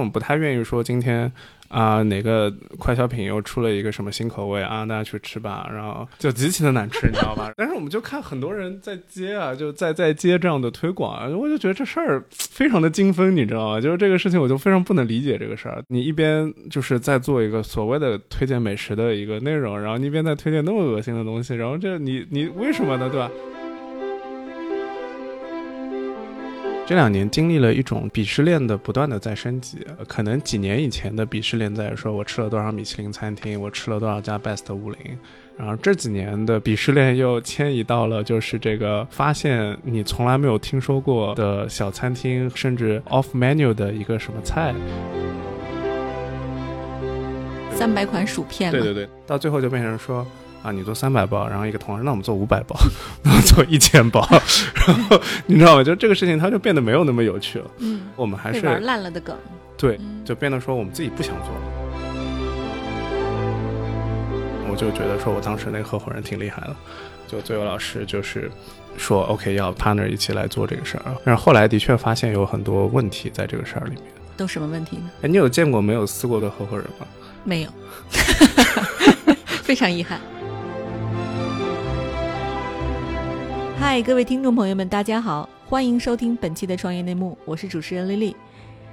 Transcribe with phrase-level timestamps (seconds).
[0.00, 1.30] 我们不太愿意说今天。
[1.70, 4.84] 啊，哪个快消品又出了一个什么新口味啊？
[4.84, 7.48] 大家去吃吧，然后就极其的难吃，你知道吧？
[7.56, 13.80] 但是我们就看很多人在接啊，就在在接这样的推广啊，我就觉得这事儿非常的精分，你知道吗？
[13.80, 15.80] 就是这个事情，我就非常不能理解这个事儿。
[15.86, 23.08] 你一边就是在做一个所谓的推荐美食的一个内容，然后你一边在推荐那么恶心的东西，然后这你你为什么呢？
[23.08, 23.30] 对吧？
[26.90, 29.78] 这两年经历了一种鄙视链的不断的在升级，
[30.08, 34.98] 可能几年以前的鄙视链在说我吃了多少米其林餐厅，我吃了多少家 best 五零，
[35.56, 44.74] 然后这几年的鄙视链又迁移到了就是这个发现你从来没有听说过的小餐厅，甚至 off menu 的一个什么菜，
[47.70, 50.26] 三百款薯片，对对对，到最后就变成说。
[50.62, 52.76] 啊，你做三百包，然后一个同事，那我们做五百包，
[53.24, 54.26] 那我做一千包，
[54.86, 55.82] 然后你知道吗？
[55.82, 57.70] 就这个事情，它就变得没有那么有趣了。
[57.78, 59.36] 嗯，我们还是玩烂了的梗。
[59.78, 61.60] 对，就变得说我们自己不想做了。
[64.70, 66.76] 我就觉得说我当时那个合伙人挺厉害的，
[67.26, 68.50] 就最后老师就是
[68.98, 71.04] 说 OK 要 partner 一起来做这个事儿。
[71.24, 74.02] 但是后来的确发现有很多问题在这个事儿里面。
[74.36, 75.10] 都什么问题呢？
[75.22, 77.06] 哎，你有见过没有撕过的合伙人吗？
[77.44, 77.70] 没有，
[79.64, 80.20] 非常遗憾。
[83.80, 88.36] 嗨，各位听众朋友们，大家好，欢迎收听本期的创业内幕，我是主持人丽丽。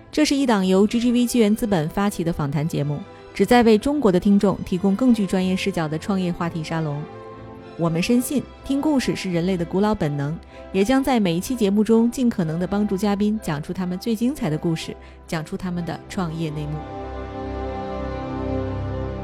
[0.09, 2.97] 这是一档由 GGV 纪元资本发起的访谈节目，
[3.33, 7.03] 旨在为中国的听众提供更具专业视角的创业话题沙龙。
[7.75, 10.39] 我们深信，听故事是人类的古老本能，
[10.71, 14.95] 也将在每一期节目中尽可能的帮助嘉宾讲出他们最精彩的故事，
[15.27, 17.06] 讲出他们的创业内幕。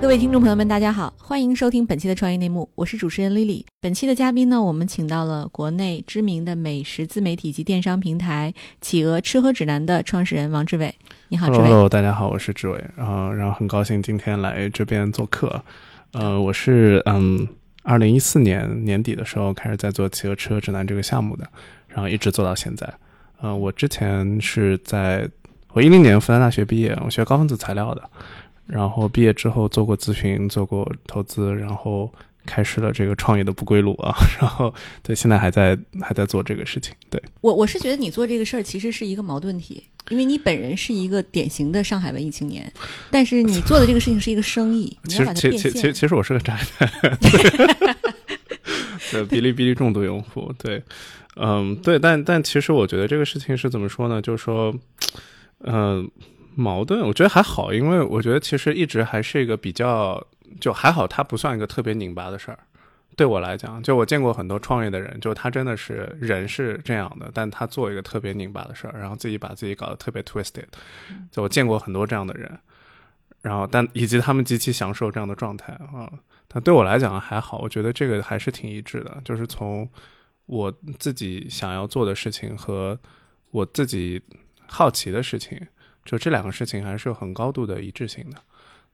[0.04, 3.64] 各位听众朋友们，大家好，欢迎收听本期的创业内幕，我是主持人 Lily。
[3.80, 10.94] 本期的嘉宾呢，我们请到了国内知名的美食自媒体及电商平台企鹅吃喝指南的创始人王志伟。
[11.30, 11.70] 你好，志伟。
[11.70, 12.84] Hello，大家好，我是志伟。
[12.98, 15.64] 然后，然后很高兴今天来这边做客。
[16.12, 17.48] 呃，我是嗯，
[17.84, 21.48] 二零一四年年底的时候开始在做企鹅吃喝指南这个项目的，
[21.88, 22.94] 然后一直做到现在。
[23.40, 25.26] 呃，我之前是在
[25.72, 28.10] 我一零年复旦大学毕业，我学高分子材料的。
[28.66, 32.12] 然后毕业之后做过咨询，做过投资，然后
[32.46, 34.16] 开始了这个创业的不归路啊。
[34.40, 36.94] 然后对，现在还在还在做这个事情。
[37.10, 42.72] 对我，我是觉得你做这个事儿其实是一个矛盾体，因为你本人是一个典型的上海文艺青年，
[43.12, 46.90] 但是你做的这个事情是一个生意， 其实其其其其实我是个宅男，
[49.12, 50.52] 对哔哩哔哩重度用户。
[50.58, 50.82] 对，
[51.36, 54.22] 嗯，对，但但其实我觉得这个事情是怎么说呢？
[54.22, 54.74] 就是说，
[55.66, 56.10] 嗯。
[56.56, 60.26] 矛盾，我觉得还好，因为我觉得其实一直还是一个比较
[60.60, 62.60] 就还好，它不算一个特别拧巴的事儿。
[63.16, 70.66] 对我来讲，就我见过很多创业的人，就他真的是人是这样的，但他做一个特别拧巴的事儿，然后自己把自己搞得特别 twisted。
[71.32, 72.60] 就我见过很多这样的人，
[73.42, 76.12] 然后但以及他们极其享受这样的状态啊。
[76.48, 79.88] 但对我来讲还好，我觉得这个还是挺一致的，就是从
[80.48, 83.00] 我自己想要做的事情和
[83.52, 84.20] 我自己
[84.68, 85.60] 好奇的事情。
[86.06, 88.38] 就这两个事情还是有很高度的一致性的，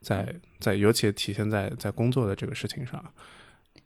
[0.01, 3.03] 在在尤其体现在在工作的这个事情上。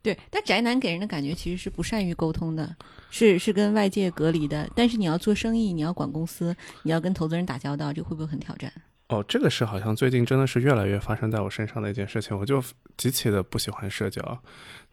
[0.01, 2.75] 对，但宅男给人的感觉其实是不善于沟通的，
[3.09, 4.69] 是是跟外界隔离的。
[4.75, 8.69] 但是你要做生意，你要管公司，你要跟投资人打交道，这会不会很挑战？
[9.07, 12.61] 哦，这个是好像最近真的是越来越发生在我身上的一件事情，我就
[12.97, 14.43] 极其的不喜欢社交。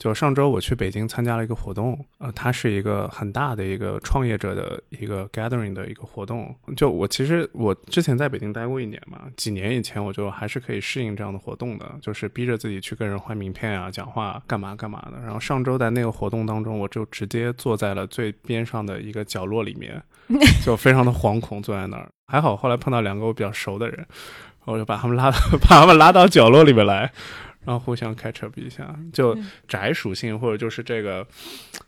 [0.01, 6.57] 就上周我去北京参加了一个活动，呃，它是一个很大的一个创业者的一个 gathering 的一个活动。
[6.75, 15.21] 就我其实我之前在北京待过一年嘛，几年以前我就还是可以适应这样的活动的，就是逼着自己去跟人换名片啊、讲话干嘛干嘛的。
[15.21, 20.03] 然后上周在那个活动当中，我就直接坐在了最边上的一个角落里面，
[20.65, 22.09] 就非常的惶恐坐在那儿。
[22.27, 24.07] 还好后来碰到两个我比较熟的人，
[24.65, 25.37] 我就把他们拉到
[25.69, 27.13] 把他们拉到角落里面来。
[27.65, 29.37] 然后互相 catch up 一下，就
[29.69, 31.27] 宅属性或者就是这个，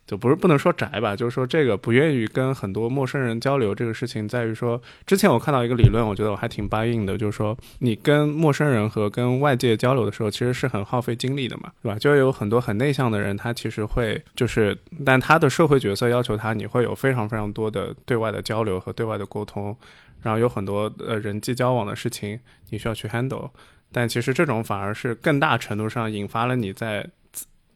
[0.07, 11.99] 就不是不能说宅吧，就是说这个不愿意跟很多陌生人交流这个事情，在于说之前我看到一个理论，我觉得我还挺 buy in 的，就是说你跟陌生人和跟外界交流的时候，其实是很耗费精力的嘛，对吧？
[11.99, 14.77] 就有很多很内向的人，他其实会就是，
[15.07, 19.75] 但他的社会角色要求他，你会有非常非常多的对外的交流和对外的沟通，
[20.21, 22.39] 然后有很多呃人际交往的事情
[22.69, 23.49] 你需要去 handle。
[23.93, 27.07] 但其实这种反而是更大程度上引发了你在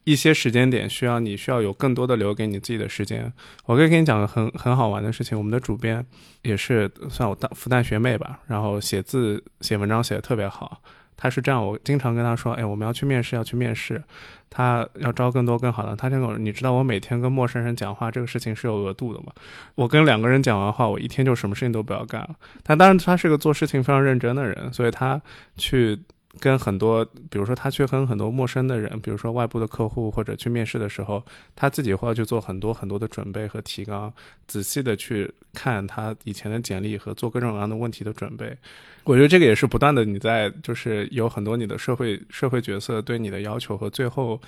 [0.03, 3.31] 一些时间点需要你需要有更多的留给你自己的时间。
[3.65, 6.05] 我可以跟你讲个很很好玩的事情，我们的主编
[6.43, 10.81] 也是算我大复旦学妹吧，然后写字写文章写的特别好，
[11.17, 14.01] 他是这样，我经常跟他说，哎，我们要去面试，要去面试，
[14.49, 15.95] 他要招更多更好的。
[15.95, 19.33] 他这种，你知道我每天跟陌生人讲话这个事情是有额度的嘛？
[19.75, 22.29] 我跟两个人讲完话，我一天就什么事情都不要干了。
[22.63, 25.21] 他当然他是个做事情非常认真的人，所以他
[25.57, 25.99] 去。
[26.37, 31.23] 跟很多，比如说他去跟很多陌生的人，比如说外部的客户或者去面试的时候，
[31.55, 34.13] 他自己会要去做很多很多的准备和提纲，
[34.47, 38.55] 仔细的去看他以前的简历和做各种各样的问题的准备。
[39.03, 44.39] 我觉得这个也是不断的你在就是有很多你的社会社会角色对你的要求和最后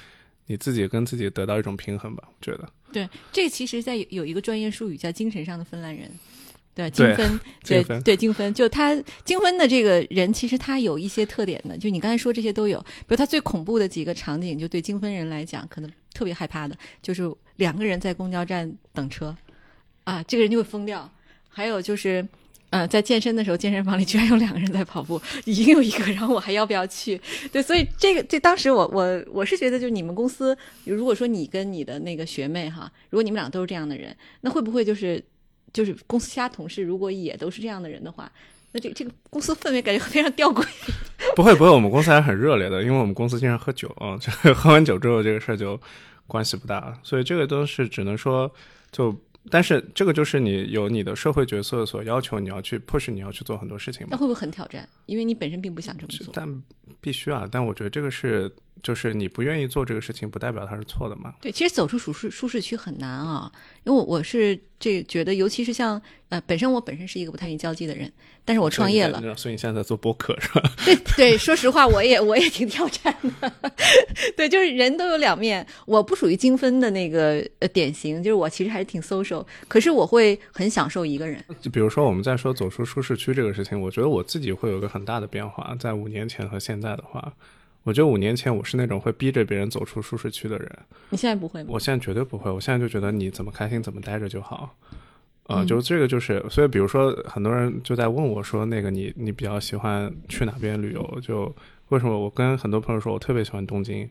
[0.47, 2.23] 你自己跟自己得到一种平衡吧。
[2.27, 6.09] 我觉得对，这其实在有一个专业术语叫精神上的芬兰人。
[6.79, 8.95] 对，精分， 对对，精分，就他
[9.25, 12.79] 精分的这个人，其实他有一些特点的，就你刚才说这些都有。
[12.79, 19.35] 比如他最恐怖的几个场景，就对精分人来讲，可能特别害怕的，就是两个人在公交站等车，
[20.05, 21.11] 啊，这个人就会疯掉。
[21.49, 22.25] 还有就是，
[22.69, 27.19] 呃，在健身的时候，健身房里居然有两个人在跑步，已经有一个，然后我还要不要去？
[27.51, 35.21] 对，所以这个，这当时我我我是觉得，就是你们公司，如果说你跟你的那个学妹哈，如果你们俩都是这样的人，那会不会就是？
[35.73, 38.31] 就是公司其他同事如果也都是这样的人的话，
[38.71, 40.65] 那这这个公司氛围感觉非常吊诡。
[41.35, 44.17] 不会不会，我们公司还是很热烈的，因为我们公司经常喝酒啊，
[44.53, 45.79] 喝完酒之后这个事儿就
[46.27, 48.51] 关系不大，所以这个都是只能说
[48.91, 49.15] 就。
[49.49, 54.05] 但是这个就是你有你的社会角色所要求，你要去 push，你要去做很多事情。
[54.09, 54.87] 那会不会很挑战？
[55.05, 56.27] 因为你本身并不想这么做。
[56.33, 56.63] 但
[56.99, 57.47] 必须啊！
[57.49, 61.33] 但我觉得这个是，就是你不愿意做这个事情，不代表它是错的嘛。
[61.41, 63.49] 对，其实走出舒适舒适区很难啊，
[63.83, 64.59] 因为我我是。
[64.81, 68.09] 这觉得，尤其是像呃，本身我本身是一个不太愿意交际的人，
[68.45, 70.71] 但是我创业了，所以你现在在做播客是吧？
[70.85, 73.51] 对对，说实话，我也我也挺挑战的。
[74.37, 81.43] 对，就是人都有两面，我不属于精分的那个呃典型，就是我其实还是挺 social，可是我会很享受一个人。
[81.59, 87.33] 就比如说我们在说走出舒适区这个事情，我觉得我自己会有一个很大的变化，在五年前和现在的话。
[87.83, 90.79] 我觉得五年前我是那种会逼着别人走出舒适区的人，
[91.09, 91.69] 你现在不会吗？
[91.71, 94.75] 我现在绝对不会，我现在就觉得你怎么开心怎么待着就好，
[95.47, 101.19] 呃，就这个就是，所以比如说很多人就在问我说，那个你你比较喜欢去哪边旅游？
[101.21, 101.53] 就
[101.87, 104.07] 为什么我跟很多朋友说我特别喜欢东京，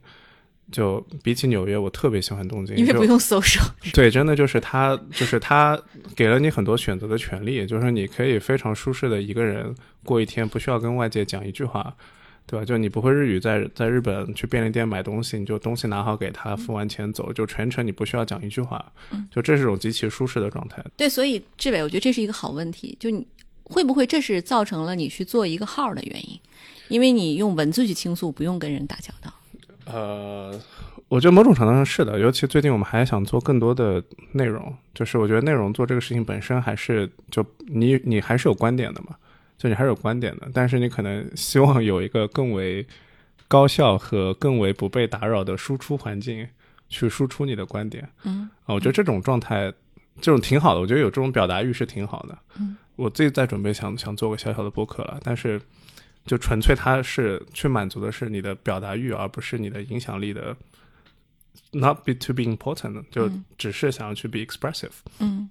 [0.72, 3.62] 就比起纽约我特别喜欢东京，因为不用搜索。
[3.92, 5.80] 对，真的就是他，就是他
[6.16, 9.72] 给了你很多选择的权利，就是你可以非常舒适的一个人
[10.02, 11.94] 过一天，不需要跟外界讲一句话。
[12.50, 12.64] 对吧？
[12.64, 18.82] 就你不会日语，在在日本去便利店买东西，你就东西拿好给他，付完钱走，就全程你不需要讲一句话，
[19.30, 20.82] 就这是种极其舒适的状态。
[20.96, 23.26] 对，所以志伟，我觉得这是一个好问题，就你
[23.64, 26.40] 会不会这是造成了你去做一个号的原因？
[26.88, 29.30] 因为你用文字去倾诉，不用跟人打交道。
[29.84, 30.58] 呃，
[31.08, 34.02] 我觉得某种程度上是的，尤其最近我们还想做更多的
[34.32, 39.14] 内容，就是我觉得内容做这个事情本身还是就你你还是有观点的嘛。
[39.58, 42.86] 就你还是有观点的，但是你可能希望有一个更为
[43.48, 46.48] 高效和更为不被打扰的输出环境，
[46.88, 48.08] 去输出你的观点。
[48.22, 49.72] 嗯，啊，我觉得这种状态，
[50.20, 50.80] 这种挺好的。
[50.80, 52.38] 我觉得有这种表达欲是挺好的。
[52.58, 55.60] 嗯，我自己在准备想想做个小小的播客了，但是
[56.24, 60.56] 就纯粹它是去满足的是你的表达欲，而不是你的影响力的。
[61.72, 64.92] Not be to be important，就只是想要去 be expressive。
[65.18, 65.50] 嗯，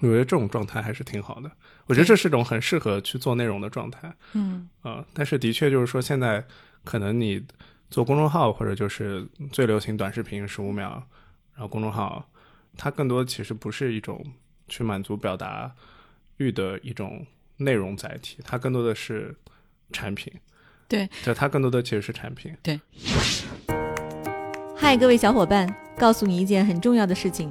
[0.00, 1.50] 我觉得这种状态还是挺好的。
[1.86, 6.44] 我觉得这是种很适合去做内容的状态，嗯啊，但是的确就是说，现在
[6.84, 7.42] 可能你
[7.90, 11.02] 做公众号或者就是最流行短视频十五秒，
[11.54, 12.28] 然后公众号，
[12.76, 14.22] 它更多其实不是一种
[14.68, 15.74] 去满足表达
[16.36, 17.26] 欲的一种
[17.56, 19.34] 内容载体，它更多的是
[19.90, 20.32] 产品，
[20.86, 22.78] 对，就它更多的其实是产品，对。
[24.76, 27.50] 嗨，各位小伙伴，告诉你一件很重要的事情，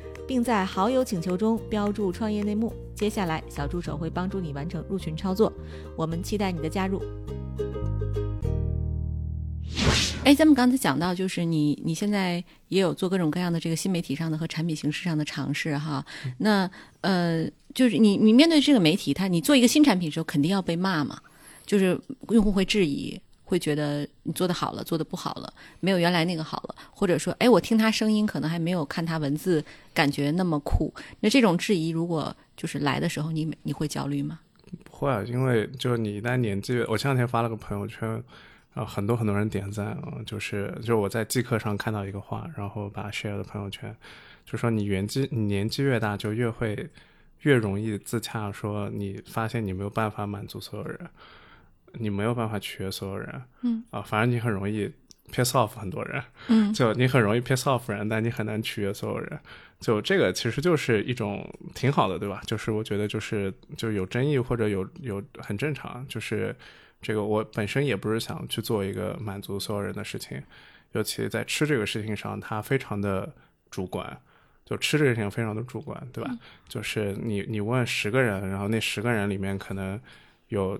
[0.31, 2.73] 并在好友请求中标注“创业内幕”。
[2.95, 5.51] 接下来，小助手会帮助你完成入群操作。
[5.97, 7.03] 我们期待你的加入。
[10.23, 16.05] 哎，咱们刚才讲到，就是你你现在也有做各种各样的这个新媒体上的和产品形式上的尝试哈。
[16.37, 16.71] 那
[17.01, 17.45] 呃，
[17.75, 21.19] 就是你你面对这个媒体，它你做一个新产品的时候，肯定要被骂嘛，
[21.65, 23.19] 就是用户会质疑。
[23.51, 29.61] 会觉得你做的好了，做的不好了，没有原来那个好了，或者说，哎，我听他声音可能还没有看他文字
[29.93, 30.93] 感觉那么酷。
[31.19, 34.39] 那这种质疑如果就是来的时候，你你会焦虑吗？
[34.85, 38.07] 不会啊，因为就你一旦年纪，我前两天发了个朋友圈，
[38.73, 43.93] 然后很多很多人点赞，就是就是我在即刻上看到一个话，然后把 share 的朋友圈，
[44.45, 46.89] 就说你年纪你年纪越大，就越会
[47.41, 50.97] 越容易自洽，说你发现你没有办法满足所有人，
[51.93, 54.91] 你没有办法取悦所有人，嗯啊，反而你很容易
[55.31, 59.39] piss off 很多人，嗯 就你很容易 piss off 人，但你很难取悦所有人。
[59.79, 62.41] 就这个其实就是一种挺好的，对吧？
[62.45, 66.55] 就是我觉得就是就有争议或者有有很正常，就是
[67.01, 70.41] 这个我本身也不是想去做一个满足所有人的事情，
[70.91, 73.33] 尤其在吃这个事情上，它非常的
[73.69, 74.17] 主观。
[74.63, 76.31] 就吃这个事情非常的主观，对吧？
[76.69, 79.99] 就是你你问十个人，然后那十个人里面可能
[80.47, 80.79] 有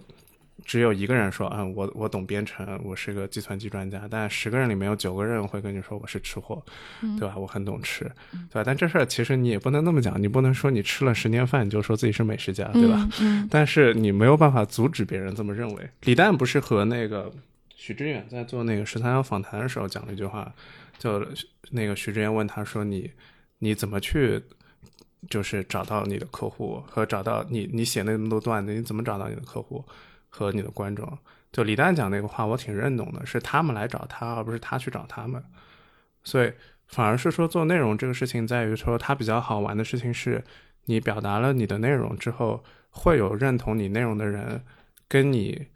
[0.64, 6.64] 只有一个人说，嗯，我我懂编程，我是个计算机专家，但十个人里面有九个人会跟你说我是吃货，
[7.20, 7.36] 对吧？
[7.38, 8.64] 我很懂吃，对吧？
[8.64, 13.10] 但这事儿其实你也不能那么讲，你不能说你吃了十年饭你就说自己是美食家，对吧？
[13.22, 15.90] 嗯 但是你没有办法阻止别人这么认为。
[16.02, 17.32] 李诞不是和那个
[17.76, 20.54] 许知远在做那个十三幺访谈的时候讲了一句话，
[20.98, 21.26] 就
[21.72, 23.10] 那个许知远问他说你
[23.60, 24.42] 你怎么去
[25.30, 29.84] 就是找到你的客户和找到你你写那么多段子，你怎么找到你的客户
[30.32, 31.16] 和你的观众？
[31.52, 35.44] 就李诞讲那个话，我挺认同的，是他们来找他，而不是他去找他们。
[36.24, 36.52] 所以
[36.88, 40.44] 反而是说做内容这个事情，在于说它比较好玩的事情是，
[40.86, 44.64] 你表达了你的内容之后，会有认同你内容的人
[45.08, 45.68] 跟你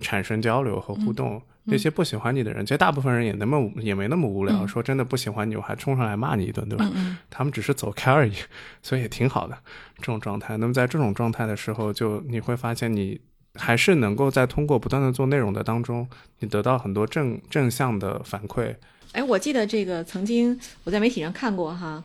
[0.00, 1.40] 产生交流和互动。
[1.64, 6.90] 那些不喜欢你的人，其实大部分人也那么也没那么无聊，嗯说真的不喜欢你，我还冲上来骂你一顿，对吧？
[6.94, 8.34] 嗯他们只是走开而已，
[8.82, 9.56] 所以也挺好的
[9.98, 10.56] 这种状态。
[10.56, 13.20] 那么在这种状态的时候，就你会发现你
[13.54, 18.74] 还是能够在通过不断的做内容的当中，你得到很多正正向的反馈。
[19.12, 22.02] 哎，我记得这个曾经我在媒体上看过哈，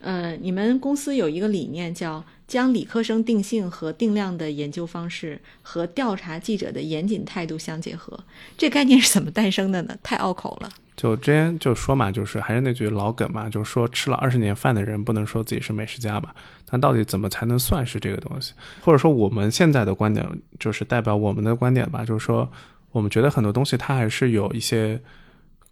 [0.00, 8.18] 呃，你们公司有一个理念叫将理科生定性和定量的研究方式和调查记者的严谨态度相结合，
[8.56, 9.96] 这概念是怎么诞生的呢？
[10.02, 10.70] 太拗口了。
[10.96, 16.30] 就之前就说嘛，就是还是那句老梗嘛，就是说吃了二十年饭的人不能说自己是美食家嘛。
[16.68, 18.54] 但到底怎么才能算是这个东西？
[18.80, 20.26] 或者说我们现在的观点
[20.58, 22.50] 就是代表我们的观点吧，就是说
[22.92, 24.98] 我们觉得很多东西它还是有一些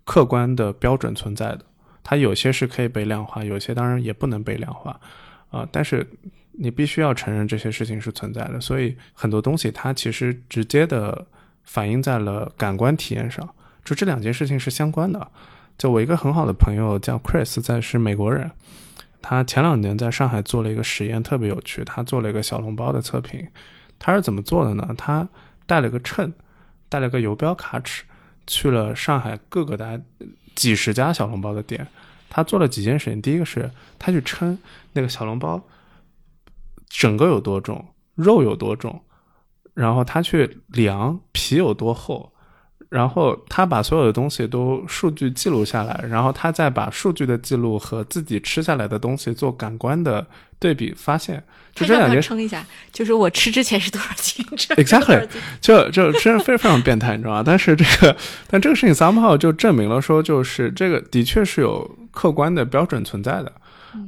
[0.05, 1.65] 客观的标准存在的，
[2.03, 5.01] 它有些是可以被量化，有些当然也不能被量化
[5.51, 6.07] 啊、但是
[6.53, 11.27] 你必须要承认这些事情是存在的，所以很多东西它其实直接的
[11.63, 13.49] 反映在了感官体验上。
[13.85, 15.31] 就这两件事情是相关的。
[15.77, 18.51] 就我一个很好的朋友叫 Chris，在是美国人，
[19.21, 21.85] 他前两年在上海做了一个实验，特别有趣。
[21.85, 23.49] 他做了一个小笼包的测评，
[23.99, 24.95] 他是怎么做的呢？
[24.97, 25.29] 他
[25.67, 26.33] 带了个秤，
[26.89, 28.05] 带了个游标卡尺，
[28.47, 29.99] 去了上海各个大
[30.55, 31.87] 几十家小笼包的店。
[32.31, 34.59] 他做了几件事情，第一个是他去称
[34.93, 35.63] 那个小笼包
[36.89, 39.03] 整个有多重，肉有多重，
[39.73, 42.33] 然后他去量皮有多厚，
[42.95, 50.25] 然后他把所有的东西都数据记录下来，然后他再把数据的记录和自己吃下来的东西做感官的
[50.61, 51.43] 对比，发现
[51.75, 54.47] 就这两件称一下，就是我吃之前是多少斤？
[54.57, 55.27] 吃 Exactly
[55.61, 57.43] 就就真是非非常变态，你知道吗？
[57.45, 63.53] 但是这个， 但这个事情 somehow 就证明了说，就是这个的确是有客观的标准存在的。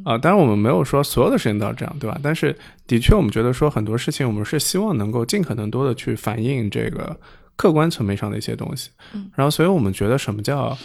[0.04, 2.16] 啊、当然我们没有说所有的事情都要这样，对吧？
[2.22, 7.16] 但是的确，我们觉得说很多事情，我们是希望能够尽可能多的去反映这个
[7.56, 8.90] 客观层面上的一些东西。
[9.12, 10.76] 嗯然后，所以我们觉得什么叫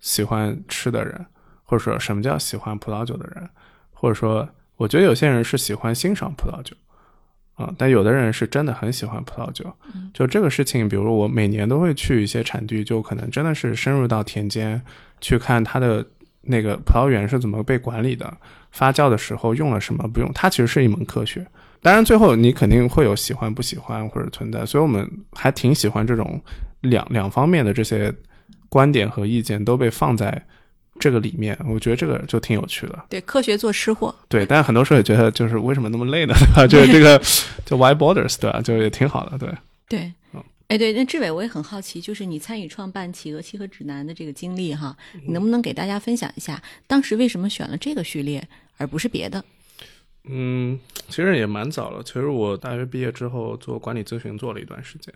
[0.00, 1.26] 喜欢吃的人，
[1.64, 3.48] 或者说什么叫喜欢葡萄酒的人，
[3.92, 6.76] 或者说，我觉得有些人是喜欢欣赏葡萄酒。
[7.54, 9.64] 啊，但有的人是真的很喜欢葡萄酒，
[10.14, 14.80] 就这个事情，比如我每年都会去一些产地，就可能真的是深入到田间
[15.20, 16.06] 去看它的
[16.42, 18.32] 那个葡萄园是怎么被管理的，
[18.70, 21.44] 发酵的时候用了什么不用，它其实是一门科学。
[21.80, 26.40] 当然，最后你肯定会有喜欢不喜欢或者存在，所以我们还挺喜欢这种
[26.80, 28.12] 两两方面的这些
[28.68, 30.44] 观点和意见都被放在
[30.98, 33.04] 这个里面，我觉得这个就挺有趣的。
[33.08, 34.14] 对，科学做吃货。
[34.28, 36.34] 对，但很多时候也觉得就是为什么那么累呢？
[36.34, 36.66] 对吧？
[36.68, 37.16] 就是这个
[37.64, 38.60] 就 why borders 对吧？
[38.60, 39.48] 就也挺好的，对。
[39.88, 44.94] 对嗯，哎，对，那志伟我也很好奇，就是你参与创办企鹅契合指南的这个经历哈，
[45.24, 49.42] 你能不能给大家分享一下，当时为什么选了这个序列，而不是别的？
[50.28, 52.02] 嗯，其实也蛮早了。
[52.02, 55.14] 其实我大学毕业之后做管理咨询做了一段时间，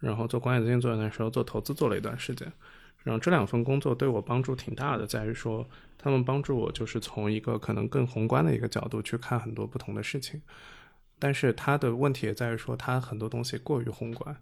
[0.00, 2.50] 然后做管理咨询做一段时候，做投资做了一段时间。
[3.02, 5.66] 然后这两份工作对我帮助挺大的，在于说
[5.96, 10.40] 他们帮助我就是从一个可能更宏观的一个角度去看很多不同的事情。
[11.18, 14.36] 但是他的问题也在于说，他很多东西过于宏观，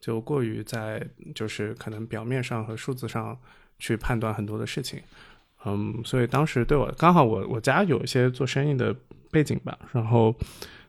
[0.00, 1.04] 就过于在
[1.34, 3.38] 就是可能表面上和数字上
[3.78, 5.00] 去判断很多的事情。
[5.64, 8.94] 嗯，所以当时对我刚好我我家有一些做生意的
[9.30, 10.34] 背景吧，然后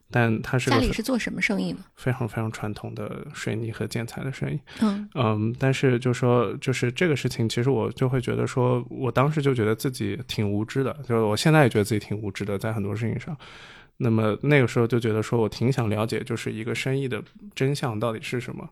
[0.10, 1.79] 但他是个家里是做什么生意呢？
[1.95, 4.60] 非常非常传统的水泥和建材的生意。
[4.81, 13.38] 嗯嗯，但是就说就是这个事情，其实我就会觉得说，我当时就觉得自己挺无知的，就是我现在也觉得自己挺无知的，在很多事情上。
[13.98, 18.67] 那么那个时候就觉得说我挺想了解，就是一个生意的真相到底是什么。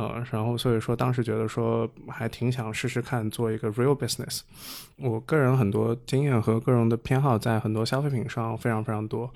[0.00, 4.40] 呃，然后所以说当时觉得说还挺想试试看做一个 real business。
[4.96, 9.30] 我个人很多经验和个人的偏好在很多消费品上非常非常多，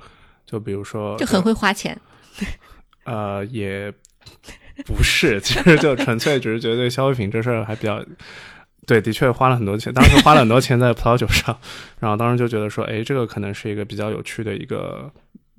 [0.46, 2.00] 就比如说就很会花钱。
[3.04, 3.92] 呃，也
[4.86, 8.02] 不是，其实就纯粹只是觉得消费品这事儿还比较，
[8.86, 11.54] 对，的确花了很多钱，当时花了很多钱在葡萄酒上，
[12.00, 15.12] 然后当时就觉得说，哎，这个可能是一个比较有趣的一个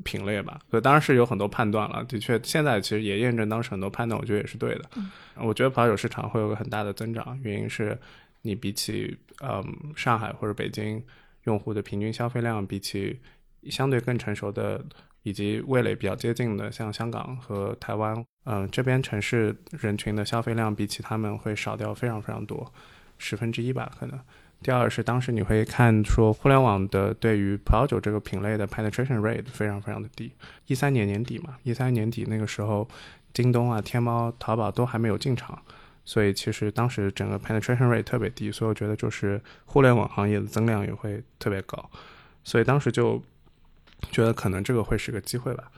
[0.03, 0.59] 品类吧。
[0.69, 4.89] 所以当时有很多判断了，的确，现在其实也验证当时很多判断，我觉得也是对的。
[5.35, 7.97] 我觉得葡萄酒市场会有个很大的增长，原因是
[8.41, 9.63] 你比起嗯
[9.95, 11.03] 上海或者北京
[11.43, 13.19] 用户的平均消费量，比起
[13.69, 14.83] 相对更成熟的。
[15.27, 22.71] 以及味蕾比较接近的，像香港和台湾，嗯，这边城市人群的消费量比起他们会少掉非常非常多，
[23.17, 24.19] 十分之一吧，可能。
[24.65, 30.31] 第二是当时你会看说，互联网的对于葡萄酒这个品类的 penetration rate 非常非常的低。
[30.65, 32.89] 一三年年底嘛，一三年底那个时候，
[33.31, 35.61] 京东啊、天猫、淘宝都还没有进场，
[36.03, 41.87] 所以其实当时整个 penetration rate 特别低，所以我觉得就是互联网行业的增量也会特别高，
[42.43, 43.21] 所以当时就。
[44.11, 45.71] 觉得可能这个会是个机会吧，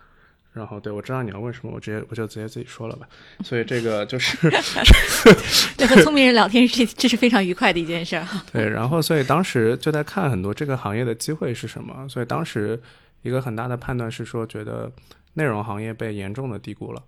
[0.57, 3.07] 然后对我知道你要问什么，我直接我就直接自己说了吧。
[3.43, 4.49] 所以这个就 是
[5.87, 8.43] 和聪明人聊天是这是非常愉快的一件事哈。
[8.51, 12.81] 对，然后所以当时就在看很多这个行业的机会是什么，所以当时
[13.21, 14.91] 一个很大的判断是说，觉得
[15.33, 17.01] 内容行业被严重的低估了。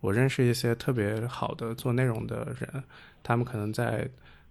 [0.00, 2.82] 我认识一些特别好的做内容的人，
[3.22, 4.08] 他们可能在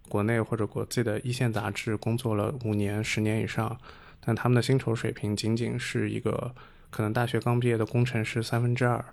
[0.08, 3.76] 国内或者国际的一线杂志工作了五年、十年以上。
[4.20, 6.54] 但他们的薪酬水平仅仅是一个
[6.90, 9.04] 可能大学刚毕业的工程师三分之二，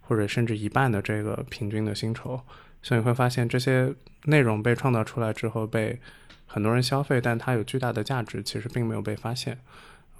[0.00, 2.40] 或者甚至一半的这个平均的薪酬。
[2.82, 6.00] 所以你会发现，这些内容被创造出来之后被
[6.46, 9.58] 很多人消费，但它有巨大的价值，其实并没有被发现。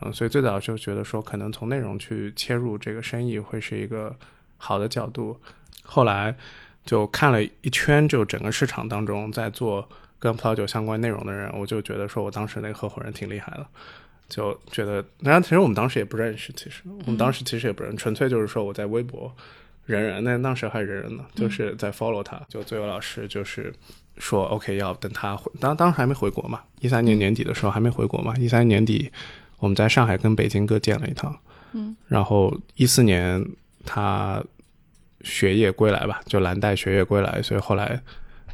[0.01, 4.17] 嗯，所以最早就觉得说，可能从内容去切入这个生意会是一个
[4.57, 5.41] 好的角度。
[5.83, 6.37] 后来
[6.85, 9.89] 就看了一圈，就整个市场当中在做
[10.19, 13.67] 跟葡萄酒相关内容的人，我就觉得说我当时那个合伙人挺厉害的。
[14.29, 19.31] 就觉得，然后其实我们当时也不认识，其实我们当时其实也不认识，纯粹就是说我在微博，
[19.85, 23.75] 人人那当时还人人呢，就是在 follow 他，就最后老师就是
[24.17, 29.11] 说 OK 要等他回，当当时还没回国嘛，一三年年底的时候还没回国嘛，一三年底
[29.59, 31.39] 我们在上海跟北京各见了一趟，
[31.73, 33.45] 嗯，然后一四年
[33.85, 34.43] 他
[35.21, 38.01] 学业归来吧，就蓝带学业归来，所以后来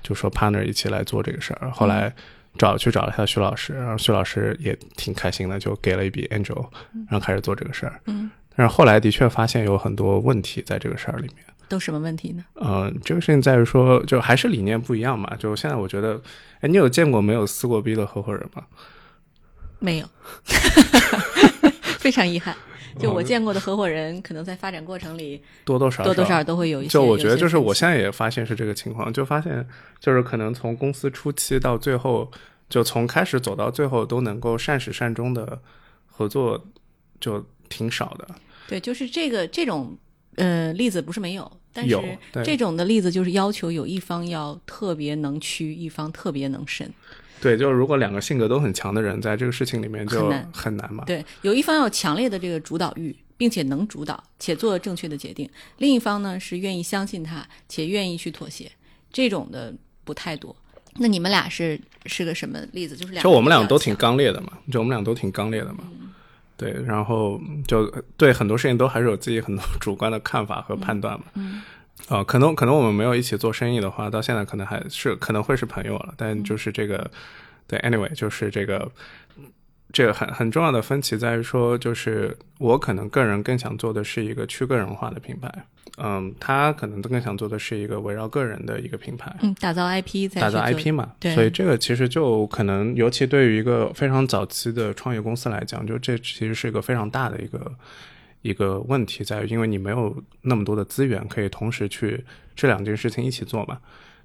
[0.02, 2.12] 就说 partner 一起来做这个事儿，后来。
[2.58, 6.68] 找去找了一下徐老师，然后徐老师也挺开心的，就给了一笔 angel，
[7.08, 7.98] 然后开始做这个事儿。
[8.06, 11.36] 嗯，但是后来的确发现有很多问题在这个事儿里面。
[11.68, 12.44] 都什么问题呢？
[12.54, 15.36] 嗯，这个事情在于说，就还是理念不一样嘛。
[15.38, 16.20] 就现在我觉得，
[16.60, 18.64] 哎，你有见过没有撕过逼的合伙人吗？
[19.78, 20.06] 没有，
[22.00, 22.56] 非常遗憾。
[22.98, 26.90] 就我见过的合伙人，可能在发展过程里多多少少多多少少都会有一些。
[26.90, 29.66] 就我觉得，就是我现在也发现是这个情况，就发现
[30.00, 32.30] 就是可能从公司初期到最后，
[32.68, 35.60] 就从开始走到最后都能够善始善终的
[36.06, 36.66] 合作，
[37.20, 38.28] 就挺少的。
[38.68, 39.96] 对，就是这个这种
[40.36, 41.96] 呃例子不是没有，但是
[42.44, 46.92] 这种的例子就是要求有一方要特别能屈，一方特别能伸。
[47.40, 51.04] 对，就是如果两个性格都很强的人在这个事情里面就很难嘛。
[51.06, 55.48] 对，有一方有强烈的这个主导欲，并且能主导且做正确的决定；
[55.78, 58.70] 另一方呢是愿意相信他且愿意去妥协，
[59.12, 59.72] 这种的
[60.04, 60.54] 不太多。
[61.00, 62.96] 那你们俩是是个什么例子？
[62.96, 65.84] 就是两，就我们俩都挺刚烈的嘛，就我们俩都挺刚烈的嘛。
[66.56, 71.26] 对，然后就对很多事情都还是有自己很多 主观的看法和判断嘛。
[71.34, 71.62] 嗯。
[72.08, 76.14] 哦，可能可能我们没有一起做生意的话，到现在可能还是可能会是朋友了。
[76.16, 77.10] 但就是这个，
[77.66, 78.90] 对，anyway，就是这个，
[79.92, 85.52] 这个很很重要的分歧在于说，就是我可能个人更想做的是一个去个人化的品牌，
[85.98, 97.70] 嗯，他可能更想做的是一个围绕个人的一个品牌，嗯，打造 IP，打造 IP 嘛，对，所以这个其实就可能，尤其对于一个非常早期的创业公司来讲，就这其实是一个非常大的一个。
[98.42, 102.24] 一个问题在于，因为你没有那么多的资源可以同时去
[102.54, 103.78] 这两件事情一起做嘛。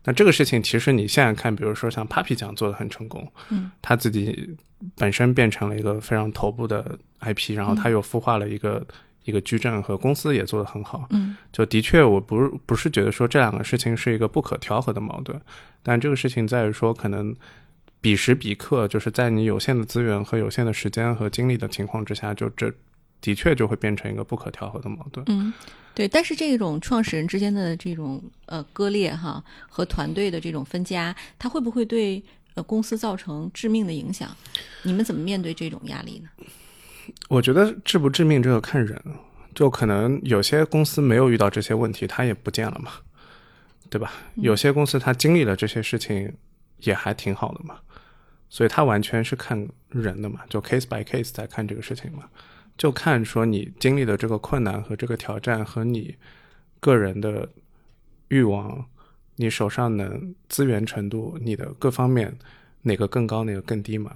[0.05, 4.55] 那这个事情其实你现在看，比如说像 Papi 酱做的很成功，嗯，他自己
[4.95, 8.85] 本身变成了一个非常头部的 IP，然后他又孵化了一个
[9.23, 15.39] 一个矩阵和公司也做得很好，嗯，就的确我不是不是觉得说这两个事情是一个不可调和的矛盾，
[15.81, 17.33] 但这个事情在于说可能
[18.01, 22.71] 彼时彼刻，就是在你有限的资源和有限的时间和精力的情况之下，就这。
[23.23, 25.25] 的确就会变成一个不可调和的矛盾。
[25.29, 25.53] 嗯，
[25.95, 26.05] 对。
[26.05, 32.21] 但是这种创始人之间的这种呃割裂哈，和团队的这种分家，它会不会对
[32.55, 34.29] 呃公司造成致命的影响？
[34.81, 36.29] 你们怎么面对这种压力呢？
[37.29, 39.01] 我觉得致不致命这个看人，
[39.55, 42.91] 就可能有些公司没有遇到这些问题，它也不见了嘛，
[43.89, 44.11] 对吧？
[44.35, 46.33] 有些公司它经历了这些事情，
[46.79, 47.77] 也还挺好的嘛。
[48.49, 52.25] 所以它完全是看人的嘛，就 case by case 在看这个事情嘛，
[52.77, 56.15] 就看说你经历的这个困难和这个挑战和你
[56.79, 57.47] 个人的
[58.29, 58.85] 欲望，
[59.35, 62.35] 你手上能资源程度，你的各方面
[62.81, 64.15] 哪个更高，哪个更低嘛。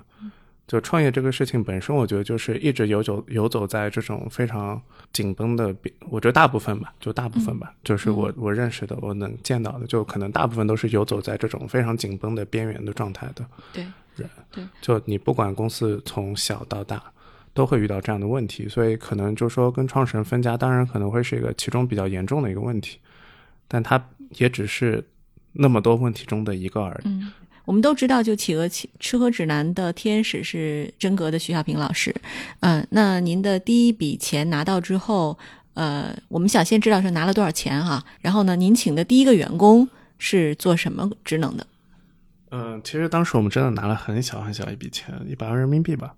[0.68, 4.82] 就创业这个事情本身，我觉得就是一直游走游走在这种非常
[5.14, 5.74] 紧绷的，
[6.10, 13.88] 我觉得大部分吧，就大部分吧，就是我我认识的，我能见到的，就可能大部分都是游走在这种非常紧绷的边缘的状态的对。
[14.18, 14.30] 人。
[14.52, 17.02] 对，就你不管公司从小到大，
[17.58, 23.00] 都会遇到这样的问题，所以可能就说跟创始人分家，当然可能会是一个其中比较严重的一个问题，
[23.68, 24.02] 但它
[24.38, 25.04] 也只是
[25.54, 27.08] 那么多问题中的一个而已。
[27.08, 27.34] 嗯。
[27.66, 32.16] 我们都知道，就企鹅吃吃喝指南的天使是真格的徐小平老师，
[32.62, 35.38] 嗯，那您的第一笔钱拿到之后，
[35.74, 39.86] 呃，我们想先知道是拿了多少钱哈，然后呢，您请的第一个员工
[40.18, 41.68] 是做什么职能的？
[42.52, 46.16] 嗯，其实当时我们真的拿了很小很小一笔钱，一百万人民币吧，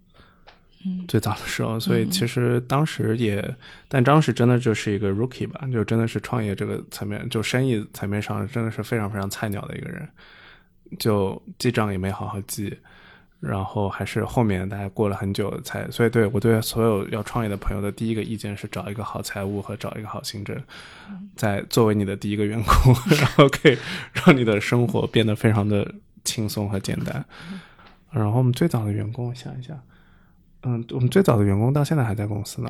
[0.86, 3.56] 嗯，最早的时候，所以其实当时也，
[3.88, 10.08] 但当时真的就是一个 rookie 吧，就真的是创业这个层面，就生意层面上真的是非常非常菜鸟的一个人。
[10.98, 12.76] 就记账也没好好记，
[13.40, 20.58] 然后还是后面大家过了很久才，所以对我对所有要创业的朋友的第一个意见是找一个好财务和找一个好行政，
[21.36, 23.78] 在作为你的第一个员工， 然后可以
[24.14, 27.24] 让你的生活变得非常的轻松和简单。
[28.12, 29.80] 然后我们最早的员工，我想一下，
[30.64, 32.70] 嗯，我们最早的员工到现在还在公司呢，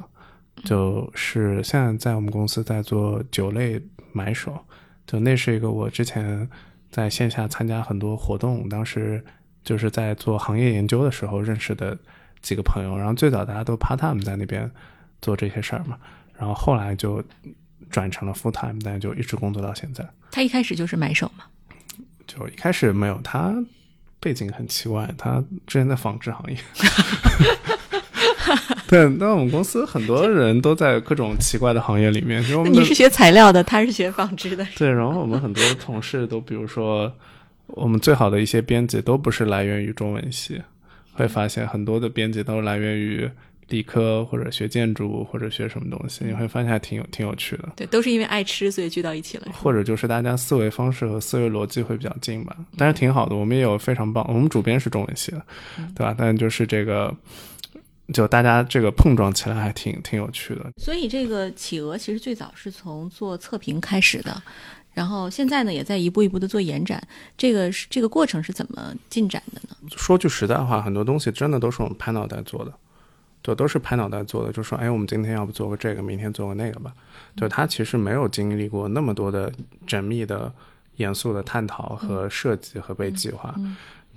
[0.63, 4.57] 就是现在在我们公司在做酒类买手，
[5.05, 6.49] 就那是一个我之前。
[6.91, 9.23] 在线下参加很多活动，当时
[9.63, 11.95] 就是在做行业研究的时候认识的
[12.41, 12.97] 几个朋友。
[12.97, 14.67] 然后最早大家都 part time 在那边
[15.21, 15.99] 做这些事儿嘛，
[16.35, 17.23] 然后后来就
[17.91, 20.03] 转成了 full time，但就一直工作到现在。
[20.31, 21.43] 他一开始就是买手嘛？
[22.25, 23.53] 就一开始没有，他
[24.19, 26.57] 背景很奇怪，他之前在纺织行业。
[28.87, 32.43] 对，那我们公司很多人都在各种奇怪的行业里面。
[32.71, 34.65] 你是学材料的，他是学纺织的。
[34.75, 37.11] 对，然后我们很多同事都，比如说，
[37.67, 40.61] 我们最好的一些编辑都不是来源于中文系，
[41.13, 43.29] 会发现很多的编辑都来源于
[43.67, 47.69] 理科或者学建筑或者学什么东西，你会发现还挺有挺有趣的。
[47.75, 49.47] 对，都是因为爱吃，所以聚到一起了。
[49.53, 53.35] 或者就是大家思维方式和思维逻辑会比较近吧，但是挺好的。
[53.35, 55.41] 我们也有非常棒，我们主编是中文系的，
[55.95, 56.15] 对吧？
[56.17, 57.13] 但就是这个。
[58.13, 64.41] 就大家这个碰撞起来还挺挺有趣的，所以这个企鹅其实最早是从做测评开始的，
[64.93, 67.01] 然后现在呢也在一步一步的做延展。
[67.37, 69.75] 这个是这个过程是怎么进展的呢？
[69.95, 72.73] 说句实在话，很多东西真的都是我们拍脑袋做的，
[73.41, 74.51] 对都是拍脑袋做的。
[74.51, 76.91] 就说，哎，我们今天要不做个这个，明天做个那个吧。
[77.37, 79.51] 就他其实没有经历过那么多的
[79.87, 80.51] 缜密的、
[80.95, 83.53] 严肃的探讨和设计和被计划。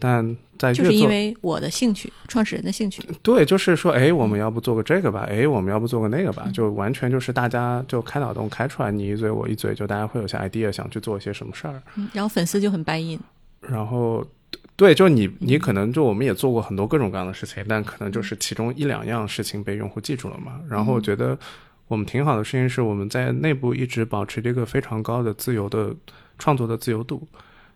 [0.04, 5.24] 但在就是因为我的兴趣，创始人的兴趣，对，就是说，哎，我们要不做个这个吧？
[5.30, 6.50] 哎，我们要不做个那个吧？
[6.52, 11.80] 就完全就是大家就开脑洞开出来，你一嘴我一嘴，就大家会有些 idea 想去做一些什么事儿。
[12.12, 13.20] 然后粉丝就很 buy in。
[13.60, 14.26] 然后，
[14.74, 20.60] 对，就你你可能就我们也做过很多各种各样的事情，但可能就是其中一两样事情被用户记住了嘛。
[20.68, 21.38] 然后我觉得
[21.86, 25.94] 我们挺好的事情是我们在内部一直保持这个非常高的自由的
[26.40, 27.24] 创作的自由度。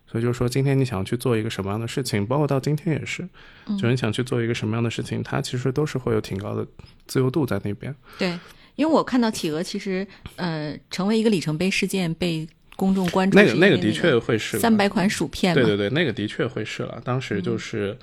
[0.09, 3.27] 所以就是说，今天你想去做一个什么样的事情，包括到今天也是，
[3.67, 6.65] 就是你想去做一个什么样的事情，它其实都是会有挺高的
[7.05, 7.93] 自由度在那边。
[8.17, 8.29] 对，
[8.75, 17.01] 因为我看到企鹅其实呃成为一个里程碑事件被公众关注，那个那个的确会是三百款薯片，对对对，那个的确会是了。
[17.03, 17.97] 当时就是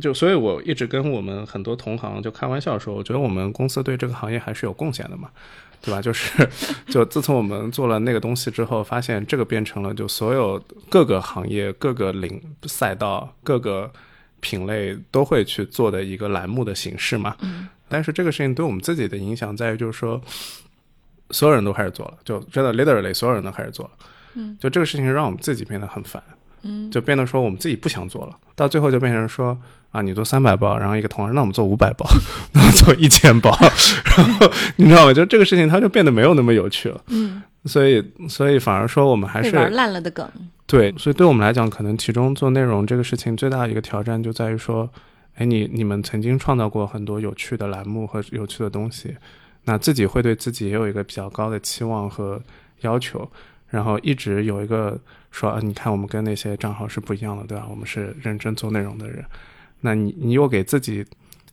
[0.00, 5.30] 就所以我一直跟我们很多同行就开玩笑说，我觉得我们公司对这个行业还是有贡献的嘛。
[5.80, 6.00] 对吧？
[6.02, 6.48] 就是，
[6.88, 13.90] 就自从我们做了那个东西之后，发现这个变成了就所有各个行业、各个领赛道、各个
[14.40, 17.36] 品类都会去做的一个栏目的形式嘛。
[17.40, 17.68] 嗯。
[17.88, 20.20] 但是这个事情对我们自己的影响在于，就是说，
[21.30, 23.90] 所有人都开始做了，就真的 literally 所有人都开始做了。
[24.34, 24.56] 嗯。
[24.60, 26.22] 就这个事情让我们自己变得很烦。
[26.62, 26.90] 嗯。
[26.90, 29.58] 就变得说我们自己不想做了，到最后就变成说。
[29.90, 32.06] 啊，你做三百包，然后一个同事，那我们做五百包，
[32.52, 33.50] 那我做一千包，
[34.04, 35.14] 然后你知道吗？
[35.14, 37.00] 就这个事情，它就变得没有那么有趣了。
[37.06, 40.30] 嗯，所以，所以反而说我们还是玩烂了的梗。
[40.66, 44.86] 对，所以对我们来讲，可能其中做内容这个事情最大的一个挑战就在于说，
[45.36, 49.16] 哎，你你们曾经创造过很多有趣的栏目和有趣的东西，
[49.64, 52.38] 那自己会对自己也有一个比较高的期望和
[52.82, 53.26] 要求，
[53.68, 57.66] 然后一直有一个说，啊、你看我们跟那些账号是不一样的，对吧？
[57.70, 59.24] 我们是认真做内容的人，
[59.80, 61.04] 那你你又给自己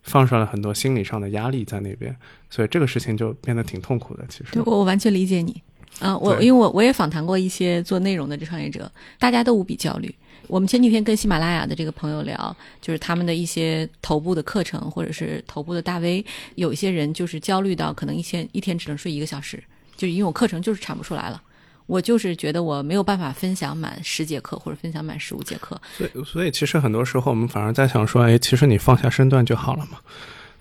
[0.03, 2.15] 放上了很多心理上的压力在那边，
[2.49, 4.25] 所以这个事情就变得挺痛苦的。
[4.27, 5.61] 其实对，我我完全理解你。
[5.99, 10.13] 啊、我因为我我也访谈过一些做内容的这创业者，大家都无比焦虑。
[10.47, 16.23] 我们前几天跟喜马拉雅的这个朋友聊，就是他们的一些头部的课程或者是头部的大 V，
[16.55, 19.63] 有一些人就是焦虑到可能一天一天只能睡一个小时，
[19.95, 21.41] 就是因为我课程就是产不出来了。
[21.87, 29.99] 我就是觉得我没有办法分享满十节课或者分享满十五节课，所以，所以其实很多时候我们反而在想说，哎，其实你放下身段就好了嘛，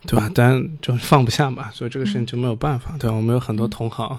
[0.06, 0.30] 对吧？
[0.34, 3.16] 但就放不下嘛，所以这个事情就没有办法，对吧？
[3.16, 4.18] 我们有很多同行，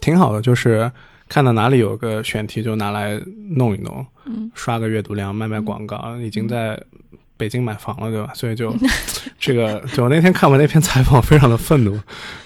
[0.00, 0.90] 挺好的，就是
[1.28, 3.18] 看到哪里有个选题就拿来
[3.56, 6.78] 弄一弄，嗯，刷个阅读量，卖卖广告，已经在
[7.38, 8.32] 北京买房了，对吧？
[8.34, 8.76] 所以就
[9.40, 11.98] 这个，就我那天看完那篇采访，非常的愤怒，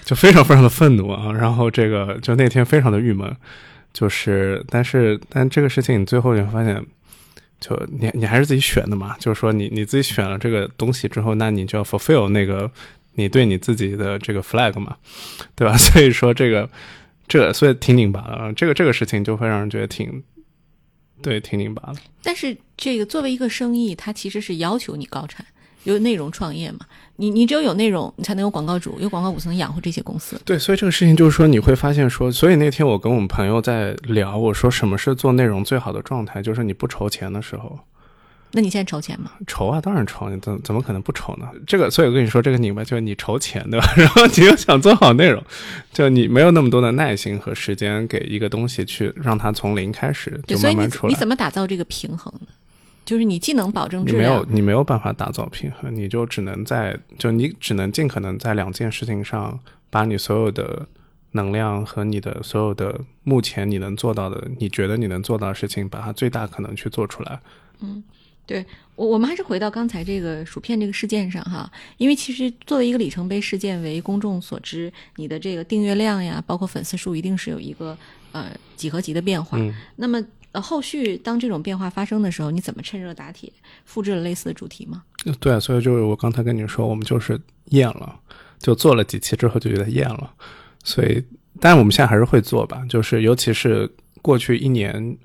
[0.04, 1.32] 就非常非常的愤怒啊。
[1.32, 3.36] 然后这个就那天非常的郁闷，
[3.98, 6.84] 就是但是但这个事情你最后你会发现。
[7.60, 12.70] 就你你还是自己选的嘛，就是说你你自己选了这个东西之后，那你就要 fulfill 那个
[13.14, 14.96] 你对你自己的这个 flag 嘛，
[15.56, 15.74] 对吧？
[15.90, 16.70] 所以说这个
[17.26, 20.22] 这所以挺拧巴的，这个这个事情就会让人觉得挺
[21.20, 21.98] 对挺拧巴的。
[22.22, 25.44] 但是这个作为一个生意，它其实是要求你高产，
[25.82, 26.86] 有内容创业嘛。
[27.20, 30.40] 你你只有有内容，你才能有广告主，有广告主才能养活这些公司。
[30.44, 37.78] 对，所以这个事情就是说，你会发现说，所以那天我跟我们朋友在聊，我说什么是做内容最好的状态，就是你不愁钱的时候。
[38.52, 39.32] 那你现在筹钱吗？
[39.46, 41.46] 筹啊，当然筹，你怎怎么可能不筹呢？
[41.66, 43.92] 这个，所以我跟你说，这个拧巴就是你筹钱，对吧？
[43.96, 45.42] 然后你又想做好内容，
[45.92, 51.10] 就你没有那么多的耐心和时间给一个东西去让它从零开始，就慢慢出来。
[51.10, 52.46] 你怎么打造这个平衡呢？
[53.08, 60.86] 就是你既能保证质你没有，你没有办法打造平衡，你就只能在就你只能尽可能在两件事情上把你所有的
[61.32, 67.40] 能量和你的所有的目前你能做到的，你觉得你能做到的事情，把它最大可能去做出来。
[67.80, 68.04] 嗯，
[68.44, 68.62] 对
[68.94, 77.96] 我我们还是回到刚才这个薯片这个事件上哈，因为其实作为一个里程碑事件为公众所知，你的这个订阅量呀，包括粉丝数，一定是有一个
[78.32, 79.56] 呃几何级的变化。
[79.56, 83.52] 嗯，那么呃后续当这种变化发生的时候，你怎么趁热打铁，
[83.84, 85.04] 复制了类似的主题吗？
[85.40, 88.18] 对，所以就是我刚才跟你说，我们就是厌了，
[88.58, 90.32] 就做了几期之后就觉得厌了，
[90.84, 91.22] 所以，
[91.60, 93.90] 但我们现在还是会做吧，就是尤其是
[94.22, 95.16] 过去一年。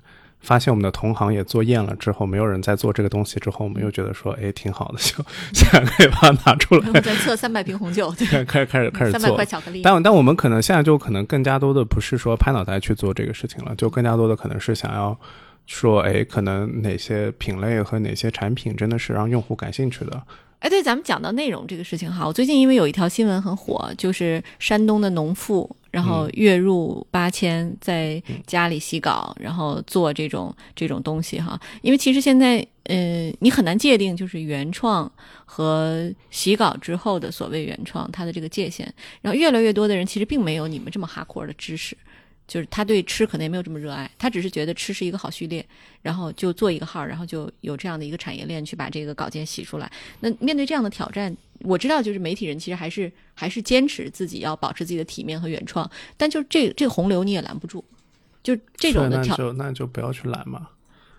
[0.44, 9.44] 发现我们的同行也做厌了之后，没有人在做这个东西之后，我们又觉得说，哎，挺好的，就 现在可以把它拿出来再测三百瓶红酒，对，开 开开始开始做三百块。
[9.44, 9.80] 巧克力。
[9.82, 15.18] 但但我们可能现在就可能更加多的不是说拍脑袋去做这个事情了，就更加多的可能是想要
[15.66, 20.22] 说，哎，可能哪些品类和哪些产品真的是让用户感兴趣的。
[20.60, 31.60] 哎，对，咱们讲到内容这个事情哈，我最近因为有一条新闻很火，就是山东的农妇，然后月入八千，在家里洗稿，然后做这种这种东西哈。
[31.82, 35.10] 因为其实现在，呃，你很难界定就是原创
[35.44, 38.90] 和洗稿之后的所谓原创它的这个界限。
[39.20, 41.94] 然后越来越多的人其实并没有你们这么哈阔的知识。
[42.46, 45.64] 就是他对吃可能也没有这么热爱，他只是觉得吃是一个好序列，
[46.02, 49.90] 然后就做一个号，然后就有这样的一个产业链去把这个稿件洗出来。
[50.20, 57.82] 那面对这样的挑战，我知道就是媒体人其实还是还是坚持自己要保持自己的体面和原创，但就这这个洪流你也拦不住，
[58.42, 60.68] 就这种的挑，那就那就不要去拦嘛，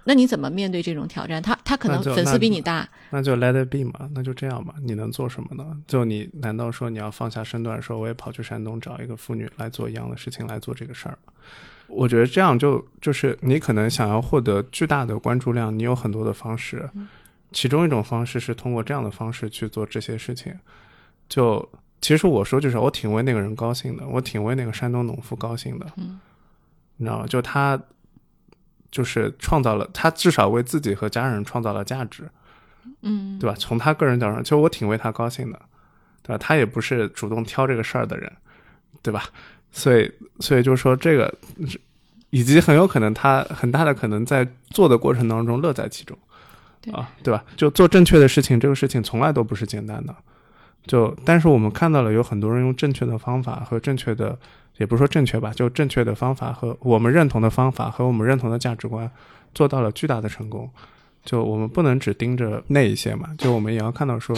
[0.05, 1.41] 那你怎么面对这种挑战？
[1.41, 4.75] 他他可能粉丝比你大，那就 let it be 嘛，那就这样吧。
[4.81, 5.77] 你能做什么呢？
[5.87, 11.33] 就你难道说你要放下身段，说我也跑去山东找一个妇女来做一样的事情来做这个事儿吗？
[11.87, 16.89] 我觉得这样就就是你可能想要获得巨大的关注量，你有很多的方式，
[17.51, 20.53] 其中一种方式是通过这样的方式去做这些事情。
[21.27, 21.67] 就
[22.01, 26.19] 其实我说就是我挺为那个人高兴的，我挺为那个山东农妇高兴的，嗯，
[26.97, 27.27] 你知道吗？
[27.27, 27.79] 就他
[28.95, 32.23] 就是创造了，他至少为自己和家人创造了价值。
[33.01, 33.53] 嗯，对吧？
[33.59, 35.59] 从他个人角度上，其实我挺为他高兴的，
[36.23, 36.37] 对吧？
[36.37, 38.31] 他也不是主动挑这个事儿的人，
[39.01, 39.25] 对吧？
[39.73, 41.33] 所以，所以就是说这个，
[42.29, 46.17] 以及很有可能他很大的可能在做的过程当中乐在其中，
[46.79, 47.43] 对啊，对吧？
[47.57, 50.15] 就做正确的事情，这个事情从来都不是简单的。
[50.85, 54.37] 就但是我们看到了有很多人用正确的方法和正确的，
[54.77, 59.09] 也不是说正确吧，就正确的方法和我们认同的方法和我们认同的价值观，
[59.53, 60.69] 做到了巨大的成功。
[61.23, 64.35] 就我们不能只盯着那一些嘛，就我们也要看到说，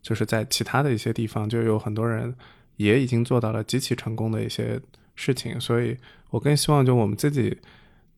[0.00, 2.32] 就是在其他的一些地方，就有很多人
[2.76, 4.80] 也已经做到了极其成功的一些
[5.16, 5.60] 事情。
[5.60, 5.96] 所以
[6.30, 7.58] 我更希望就我们自己，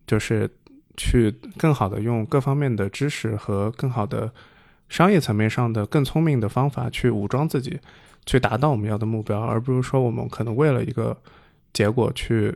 [0.07, 0.51] 就是
[0.99, 4.31] 去更好的用各方面的知识和更好的
[4.91, 7.81] 商业层面上的更聪明的方法去武装自己，
[8.27, 11.17] 去达到我们要的目标，而不是说我们可能为了一个
[11.73, 12.55] 结果去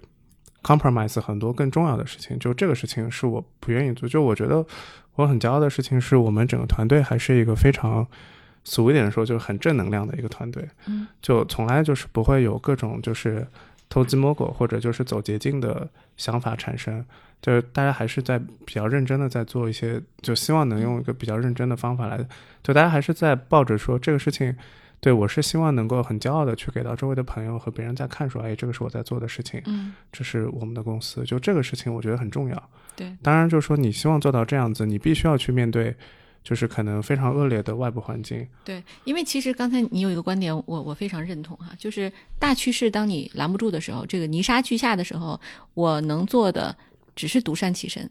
[0.62, 2.36] compromise 很多更重要的事情。
[2.38, 4.08] 就这个事情是我不愿意做。
[4.08, 4.66] 就我觉得
[5.14, 8.06] 我很骄傲的事情是我们整个团队还是一个非常
[8.64, 10.68] 俗一点说就是很正能量的一个团队。
[10.86, 13.46] 嗯，就从来就是不会有各种就是
[13.88, 17.04] 偷鸡摸狗或者就是走捷径的想法产生。
[17.44, 22.16] 就是大家还是在比较认真的在做一些，就希望能用一个比较认真的方法来，
[22.62, 24.56] 就大家还是在抱着说这个事情，
[24.98, 32.70] 对我是希望能够很骄傲的去给到周围的朋友和别人在看说，哎，这个是我在做的事情，嗯，这是我们的公司，就这个事情我觉得很重要。
[32.96, 35.94] 对，当然就是说你希望做到这样子，你必须要去面对，
[36.42, 38.48] 就是可能非常恶劣的外部环境。
[38.64, 45.38] 对，因为其实刚才你有一个观点，我我非常认同哈，就是大趋势当你拦不住的时候，这个泥沙俱下的时候，
[45.74, 46.74] 我能做的。
[47.14, 48.08] 只是独善其身，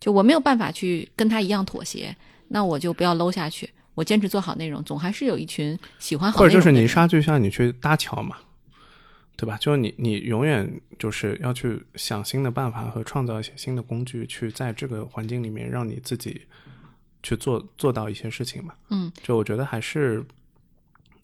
[0.00, 2.16] 就我没有办法去跟他一样妥协，
[2.48, 8.36] 那我就不要搂下去，我坚持做好内容，总还是有一群喜欢好或者就是泥沙，就像你去搭桥嘛，
[9.36, 9.56] 对吧？
[9.58, 16.42] 就是你你永远就是要去想新的办法和创造一些新的工具，去在这个环境里面让你自己
[17.22, 18.74] 去做做到一些事情嘛。
[18.90, 20.24] 嗯，就我觉得还是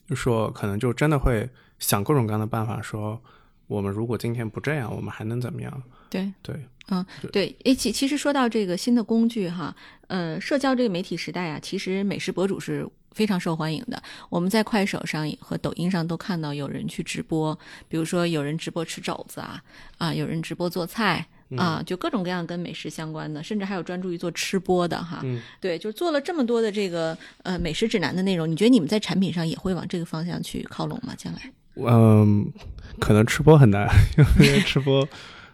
[0.08, 3.20] 就说可能就真的会想各种各样的办法，说
[3.70, 5.82] 我们如果今天不这样，我们还能怎么样？
[6.10, 6.56] 对对。
[6.92, 9.72] 嗯，对，诶，其其实说到这个新的工具哈，
[10.08, 14.02] 呃，社交这个媒体时代啊，其实美食博主是非常受欢迎的。
[14.28, 17.56] 我们在快手上和抖音上都看到有人去直播，
[17.88, 19.62] 比如说有人直播吃肘子啊，
[19.98, 21.24] 啊，有人直播做菜
[21.56, 25.20] 啊，就各种各样跟美食相关的，甚至还有专注于做吃播的哈。
[25.22, 31.14] 嗯，对，就做了这么多的这个呃美食指南的内容，你觉得你们在产品上也会往这个方向去靠拢吗？
[31.16, 31.52] 将来？
[31.76, 32.52] 嗯，
[32.98, 33.88] 可能吃播很难，
[34.40, 35.06] 因为吃播。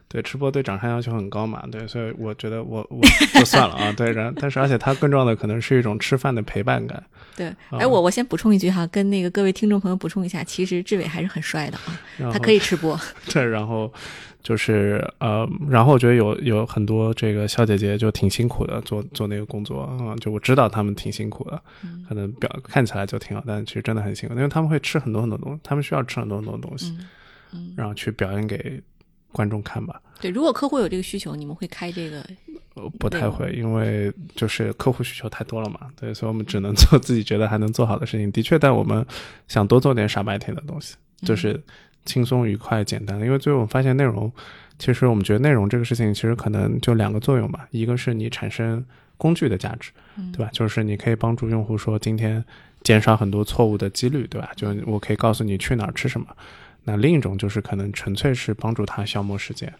[0.09, 3.01] 对，吃播对长相要求很高嘛，对，所以我觉得我我
[3.35, 7.03] 就算了啊， 对，然但是而且它更重要的可能是一种吃饭的陪伴感。
[7.35, 11.77] 对，哎，我我先补充一句哈，跟那个各位听众朋友补充一下，其实志伟还是很帅的
[12.25, 12.99] 啊，他可以吃播。
[13.31, 13.92] 对，然后
[14.45, 21.61] 就是呃，然后我觉得有有很多这个小姐姐就挺辛苦的，做做那个工作啊，就我知道他们挺辛苦的，
[22.09, 26.97] 可能表看起来就挺好，但其实真的很辛苦，因为他们会吃很多很多东西，他们需要吃很多很多东西，
[27.53, 28.81] 嗯，然后去表演给。
[29.37, 32.25] 观众看吧，对，如果客户有这个需求，你们会开这个？
[32.72, 38.33] 呃，不太会，因为就是客户需求太多了嘛，对，所以我们只能做自己觉得还能做好的事情。
[38.33, 39.05] 的确，但我们
[39.46, 41.62] 想多做点傻白甜的东西，就是
[42.07, 43.20] 轻松、愉快、简单。
[43.20, 44.33] 因为最后我们发现，内容
[44.79, 48.83] 其实我们觉得内容这个事情，其实可能就两个作用吧，一个是你产生
[49.18, 49.90] 工具的价值，
[50.33, 50.49] 对吧？
[50.51, 52.42] 就是你可以帮助用户说今天
[52.83, 54.51] 减少很多错误的几率，对吧？
[54.57, 56.27] 就我可以告诉你去哪儿吃什么。
[56.88, 59.72] 那另一种就是可能纯粹是帮助他消磨时间，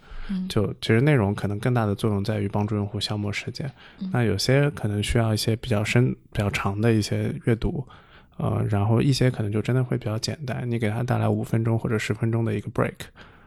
[0.49, 3.71] 就其实内容可能更大的作用在于帮助用户消磨时间。
[4.13, 7.87] 那有些可能需要一些比较深、比较长的一些阅读，
[8.39, 12.95] 呃，然后一些可能就真的会比较简单，你给他带来五分钟或者十分钟的一个 break，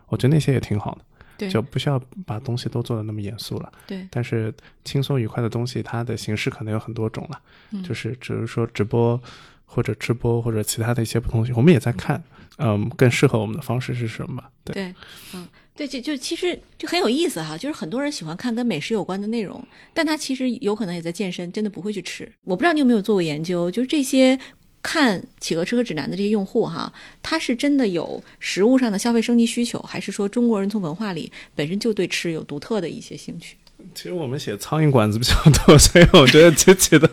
[0.08, 0.98] 我觉得那些也挺好
[1.38, 3.69] 的，就不需要把东西都做的那么严肃了。
[3.86, 4.54] 对，但是
[4.86, 7.41] 轻松愉快的东西，它的形式可能有很多种了，
[7.84, 9.22] 就是只是说直播
[9.70, 12.22] 或者直播或者其他的一些不同性，我们也在看。
[12.62, 14.44] 嗯，更适合我们的方式是什么？
[14.66, 14.94] 对，
[15.34, 22.30] 嗯，对，就就其实就很有意思哈，就是很多人喜欢看跟美食有关的内容，但他其实有可能也在健身，真的不会去吃。
[22.44, 24.38] 我不知道你有没有做过研究，就是这些
[24.82, 26.92] 看企鹅吃喝指南的这些用户哈，
[27.24, 33.56] 他是真的有食物上的消费升级需求，还是说中国人从文化里本身就对吃有独特的一些兴趣？
[33.96, 35.34] 其实我们写苍蝇馆子比较
[35.65, 37.10] 多，所以我觉得极其的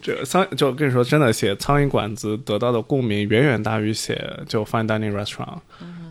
[0.00, 5.58] 这苍就跟你说真的，写苍蝇馆子得到的共鸣远远大于写就 fine dining restaurant，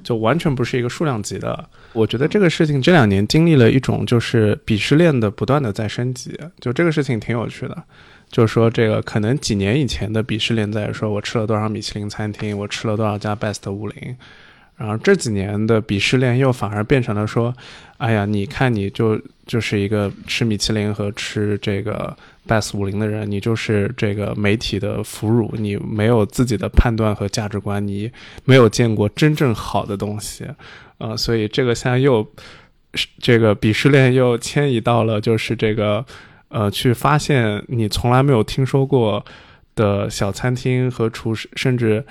[0.03, 1.67] 就完全不是一个数量级的。
[1.93, 7.83] 我觉得这个事情这两年经历了一种就是鄙视链的不断的在升级，就这个事情挺有趣的。
[8.29, 14.15] 就是说这个可能几年以前的鄙视链在说我吃了多少米其林餐厅，我吃了多少家 best 五零。
[14.77, 17.55] 然后这几年的鄙视链又反而变成了说，
[17.97, 22.13] 哎呀，你看你就就是一个吃米其林和吃这个
[22.45, 28.11] best 五零的人，你就是这个媒体的俘虏，你没有自己的判断和价值观，你
[28.43, 30.45] 没有见过真正好的东西，
[30.97, 32.27] 啊，所以这个现在又
[33.19, 36.05] 这个鄙视链又迁移到了就是这个
[36.49, 39.25] 呃，去发现你从来没有听说过
[39.73, 42.05] 的小餐厅和厨师，甚至。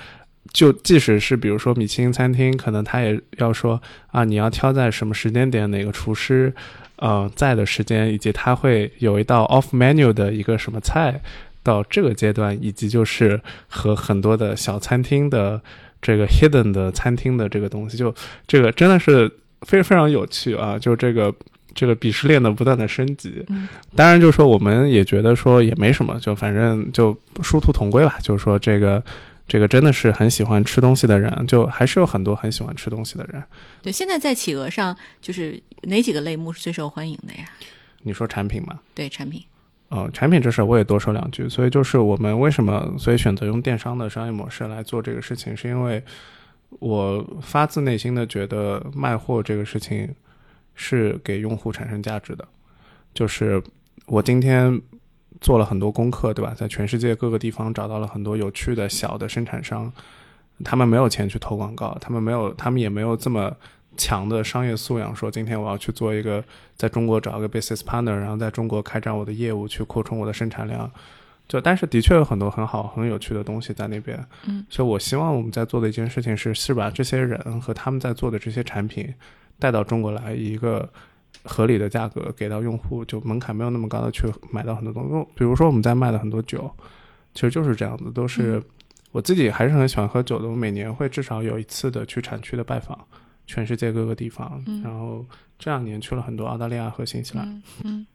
[0.53, 3.81] 就即使是比如说米其林餐厅，可能他也要说
[4.11, 6.53] 啊，你要挑在什么时间点，哪个厨师，
[6.97, 11.19] 呃，在的时间，以及他会有一道 off menu 的一个什么菜，
[11.63, 15.59] 到这个阶段，以及就是和很多的小餐厅的
[16.01, 18.13] 这个 hidden 的餐厅的这个东西，就
[18.47, 19.29] 这个真的是
[19.61, 20.77] 非非常有趣啊！
[20.77, 21.33] 就这个
[21.73, 23.43] 这个鄙视链的不断的升级。
[23.49, 28.17] 嗯当然，就是说我们也觉得说也没什么，就反正就殊途同归吧。
[28.21, 29.03] 就是说这个
[29.47, 33.43] 这个真的是很喜欢吃东西的人，就还是有很多很喜欢吃东西的人。
[33.81, 37.45] 对，现在在企鹅上就是哪几个类目是最受欢迎的呀？
[38.01, 38.79] 你说产品吗？
[38.93, 39.43] 对，产品。
[39.89, 41.47] 呃，产品这事儿我也多说两句。
[41.47, 46.03] 所以就是我们为什么所以选择用电商的商业模式来做这个事情，是因为
[46.79, 50.13] 我发自内心的觉得卖货这个事情
[50.73, 52.47] 是给用户产生价值的。
[53.13, 53.61] 就是
[54.07, 54.81] 我今天
[55.41, 56.53] 做了很多功课，对吧？
[56.55, 59.91] 在全世界各个地方找到了很多有趣的小的生产商，
[60.63, 63.55] 他们没有钱去投广告，他们没有，他们也没有这么
[63.97, 66.43] 强的商业素养，说今天我要去做一个
[66.75, 70.89] 在中国找一个 business partner，然后在中国开展我的业务，去扩充我的生产量。
[71.47, 79.13] 就但是的确有很多很好很有趣的东西在那边，嗯，所以我希望我们在做的一件事情是是把这些人和他们在做的这些产品
[79.59, 80.89] 带到中国来，一个
[81.45, 85.27] 合理的价格给到用户，就门槛没有那么高的去买到很多东西。
[85.35, 86.69] 比如说我们在卖的很多酒，
[87.33, 88.61] 其实就是这样子，都是、
[89.11, 92.99] 我自己还是很喜欢喝酒的，我每年会至少有一次的去产区的拜访，
[93.45, 94.81] 全世界各个地方，嗯。
[94.81, 95.25] 然后
[95.57, 98.07] 这两年去了很多澳大利亚和新西兰，嗯嗯。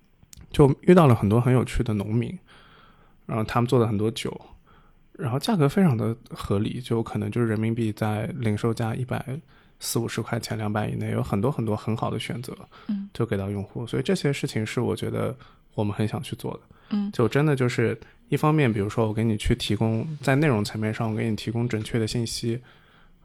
[0.51, 2.37] 就遇到了很多很有趣的农民，
[3.27, 4.39] 然后他们做的很多酒，
[5.13, 9.25] 然后价格非常的合理，就可能就是人民币在零售价一百
[9.81, 12.57] 四五十块钱、两百以内，有很多很多很好的选择，
[12.87, 13.87] 嗯，就给到用户。
[13.87, 15.35] 所以这些事情是我觉得
[15.75, 16.61] 我们很想去做的，
[16.91, 22.61] 嗯就真的就是一方面，比如说我给你去提供在内容层面上，我给你提供准确的信息，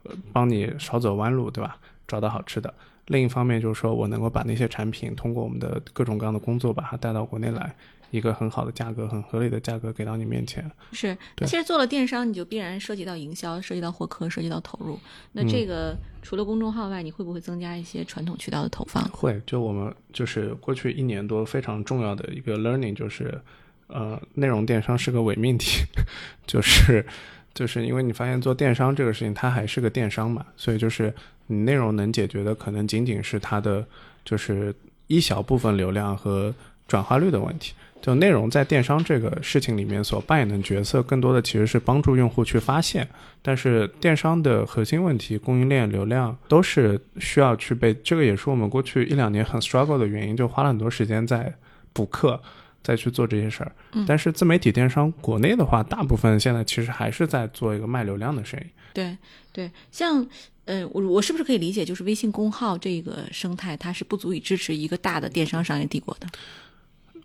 [0.03, 1.77] 呃，帮你少走弯路，对吧？
[2.07, 2.73] 找到好吃的。
[3.07, 7.75] 另一方面就是说我能够把那些产品通过我们的各种各样的工作把它带到国内来，
[8.15, 10.69] 一个很好的价格、很合理的价格给到你面前。
[10.91, 11.15] 是。
[11.37, 14.99] 那其实做了电商，你就必然涉及到营销，涉及到获客，涉及到投入。
[15.33, 19.03] 那嗯这个除了公众号外，你会不会增加一些传统渠道的投放？
[19.09, 23.39] 会，就我们就是过去一年多非常重要的一个 learning 就是，
[23.87, 25.83] 呃，内容电商是个伪命题，
[26.47, 27.05] 就是
[27.53, 31.13] 就是因为你发现做电商这个事情，它还是个电商嘛，所以就是
[31.47, 33.85] 你内容能解决的可能仅仅是它的
[34.23, 34.73] 就是
[35.07, 36.53] 一小部分流量和
[36.87, 37.73] 转化率的问题。
[38.01, 43.07] 就内容在电商这个事情里面所扮演的角色，更多的其实是帮助用户去发现。
[43.41, 51.51] 但是电商的核心问题，供应链、流量都是需要去被，这个也是我们过去一两年很 struggle 的原因，就花了很多时间在
[51.93, 52.39] 补课，
[52.83, 53.71] 再去做这些事儿。
[53.93, 58.65] 嗯但是自媒体电商国内的话，大部分现在其实还是在做一个卖流量的生意。
[58.93, 59.17] 对
[59.51, 60.25] 对，像
[60.65, 66.27] 呃，我我是不是可以理解，就是微信公号这个生态，它是不足以支持一个大的电商商业帝国的？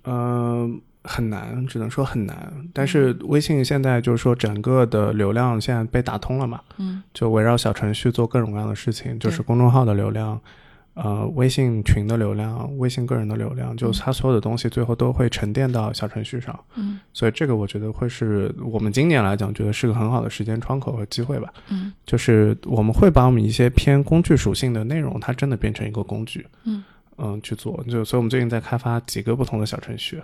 [0.05, 2.53] 嗯、很难，只能说很难。
[2.73, 7.03] 但是微信现在就是说整个的流量现在被打通了嘛，嗯。
[7.13, 10.41] 就围绕小程序做各种各样的事情，就是公众号的流量，
[10.95, 13.93] 呃，微信群的流量，微信个人的流量，就嗯。
[14.01, 16.59] 它所有的东西最后都会沉淀到小程序上。
[16.77, 17.01] 嗯。
[17.13, 21.53] 所以这个我觉得会是我们今年来讲，觉得是个很好的时间窗口和机会吧。
[21.71, 21.93] 嗯。
[22.05, 26.85] 就是我们会把我们一些偏工具属性的内容，它真的变成一个工具，嗯
[27.23, 27.83] 嗯，去做。
[27.89, 30.23] 就所以我们最近在开发几个不同的小程序，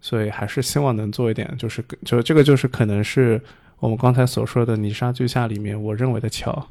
[0.00, 3.40] 所以还是希望能做一点，就是就这个就是可能是
[3.80, 6.68] 我们刚才所说的泥沙俱下里面我认为的桥，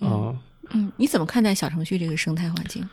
[0.00, 0.36] 嗯
[0.70, 2.88] 嗯，你怎么看待小程序这个生态环境？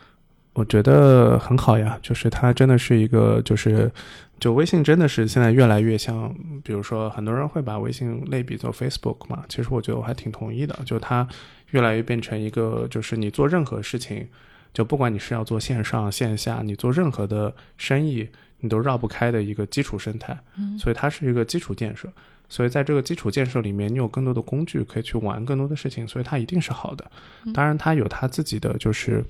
[0.54, 3.90] 我觉得很好呀，就是它真的是一个，就是
[4.38, 11.26] 就微信真的是现在越来越像，比如说很多人会把微信类比做 Facebook 嘛，其实我觉得我还挺同意的，就它
[11.70, 14.28] 越来越变成一个，就是你做任何事情，
[14.74, 18.28] 就不管你是要做线上线下，你做任何的生意，
[18.60, 22.12] 你都绕不开的一个基础生态，嗯所以它是一个基础建设。
[22.48, 27.12] 所以在这个基础建设里面，你有更多的工具可以去玩更多的事情，所以它一定是好的。
[27.54, 29.24] 当然，它有它自己的就是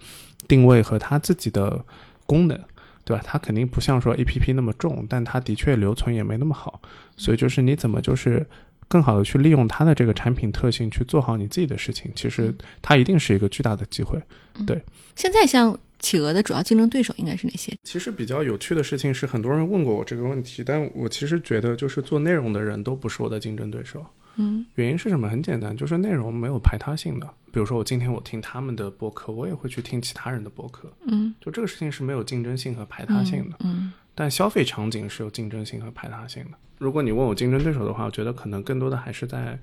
[0.47, 1.85] 定位和它自己的
[2.25, 2.59] 功能，
[3.05, 3.21] 对吧？
[3.23, 6.81] 它肯定不像说 A P P 那么重，但它的确留存也没那么好。
[7.15, 8.43] 所以就是你怎么就是
[8.91, 14.21] 更好的去利用它的这个产品特性去做好你自己的事情，其实它一定是一个巨大的机会。
[14.67, 14.83] 对
[15.15, 17.73] 现在像企鹅的主要竞争对手应该是哪些？
[17.83, 24.05] 其实比较有趣的事情是，很多人问过我这个问题，但我其实觉得就是做内容的人都不是我的竞争对手。
[24.37, 25.29] 嗯原因是什么？
[25.29, 27.27] 很简单，就是内容没有排他性的。
[27.51, 30.91] 比如说，我今天我听他们的播客，我也会去听其他人的播客。
[31.05, 33.57] 嗯就这个事情是没有竞争性和排他性的。
[33.59, 36.51] 嗯但消费场景是有竞争性和排他性的。
[36.77, 39.57] 如果你问我竞争对手的话，我觉得可能更多的还是在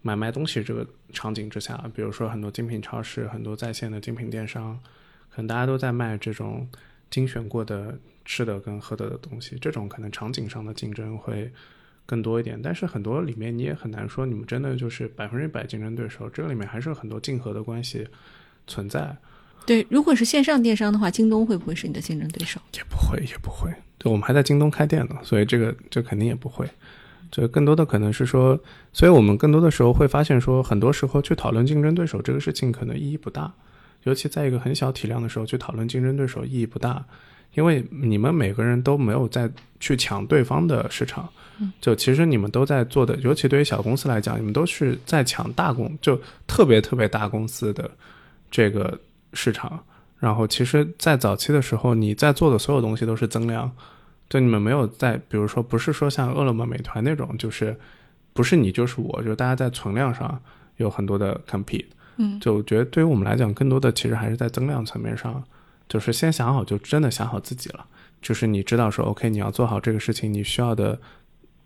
[0.00, 4.78] 买卖东西这个场景之下，比如说很多精品超市、很多在线的精品电商，
[5.28, 6.68] 可能大家都在卖这种
[7.10, 11.52] 精选过的吃的跟喝的的东西，这种可能场景上的竞争会
[12.06, 12.60] 更多一点。
[12.62, 18.08] 但是很多里面你也很难说你们真的就是百分之百竞争对手，这个里面还是有很多竞合的关系
[18.66, 19.16] 存在。
[19.64, 22.60] 对，如果是线上电商的话，京东会不会是你的竞争对手？
[22.74, 23.70] 也不会，也不会。
[23.98, 26.68] 对，我们还在京东开店呢，所以这个这肯定也不会。
[27.30, 28.58] 这更多的可能是说，
[28.92, 33.50] 所以我们更多的时候会发现说，很多时候去讨论竞争对手这个事情可能意义不大，
[34.02, 37.02] 尤其在一个很小体量的时候去讨论竞争对手意义不大，
[37.54, 39.50] 因为你们每个人都没有在
[39.80, 41.26] 去抢对方的市场，
[41.80, 47.90] 就其实你们都在做的，尤其对于小公司来讲，你们都是在抢大公，就特别特别大公司的
[48.50, 48.98] 这个
[49.32, 49.84] 市场。
[50.18, 53.70] 然后，其实，在早期的时候，你在做的所有东西都是增量。
[54.28, 57.76] 就你们没有在，比如说，不是说像饿了么、美团那种，就是
[58.32, 60.40] 不是你就是我，就大家在存量上
[60.76, 61.84] 有很多的 compete。
[62.16, 65.42] 嗯，就我觉得对于我们来讲，更多的其实还是在增量层面上，
[65.88, 67.84] 就是先想好，就真的想好自己了。
[68.22, 70.98] 就是你知道说，OK，你要做好这个事情，你需要的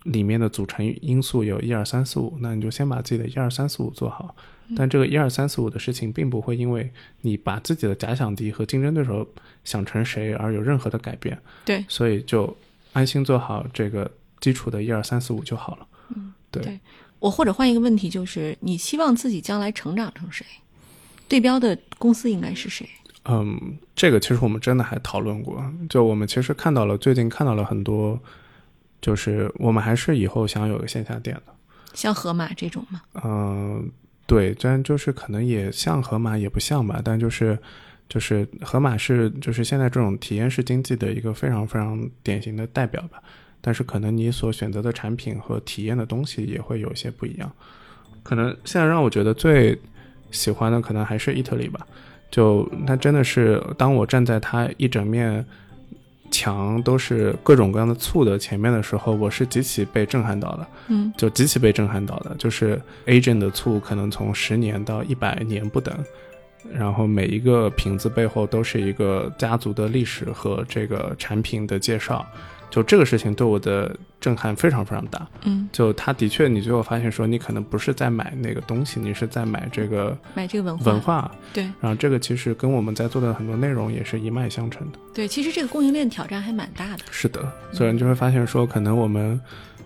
[0.06, 4.34] 里面的组成因素有一二三四五，那你就先把自己的一二三四五做好。
[4.76, 6.90] 但这个一二三四五的事情，并不会因为
[7.20, 9.26] 你把自己的假想敌和竞争对手
[9.62, 11.38] 想成谁而有任何的改变。
[11.64, 12.56] 对，所以就
[12.92, 15.86] 安心做好这个基础的一二三四五就好了。
[16.16, 16.62] 嗯，对。
[16.62, 16.80] 对
[17.18, 20.44] 我或者换一个问题，就是你希望自己将来成长成谁？
[21.28, 22.88] 对标的公司应该是谁？
[23.24, 25.64] 嗯，这个其实我们真的还讨论过。
[25.88, 28.20] 就我们其实看到了，最近看到了很多，
[29.06, 31.54] 就是我们还是以后想有个线下店的，
[31.94, 33.00] 像盒马这种吗？
[33.22, 33.88] 嗯。
[34.26, 37.00] 对，但就是可能也像盒马，也不像吧。
[37.04, 37.56] 但就是，
[38.08, 43.22] 就是盒马是就是现在这种体验式经济的一个非常非常典型的代表吧。
[43.60, 47.48] 但是可能你所选择的产品和体验的东西也会有一些不一样。
[48.24, 49.80] 可能现在让我觉得最
[50.32, 51.86] 喜欢的可能还是意特利吧。
[52.28, 55.46] 就它真的是，当我站在它一整面。
[56.36, 65.94] 墙都是各种各样的醋的前面的时候，我是极其被震撼到的，嗯，就极其被震撼到的，就是 Agent 的醋可能从十年到一百年不等，
[66.70, 72.26] 然后每一个瓶子背后都是一个家族的历史和这个产品的介绍。
[72.70, 80.92] 就这个事情对我的震撼非常非常大，嗯，就他的确，你最后发现说，你可能不是在买那个东西，你是在买这个买这个文化。
[80.92, 87.40] 文化，对，然后这个其实跟我们在做的很多内容也是一脉相承的，对，其实这个供应链挑战还蛮大的，是的，
[87.72, 89.40] 所以你就会发现说，可能我们，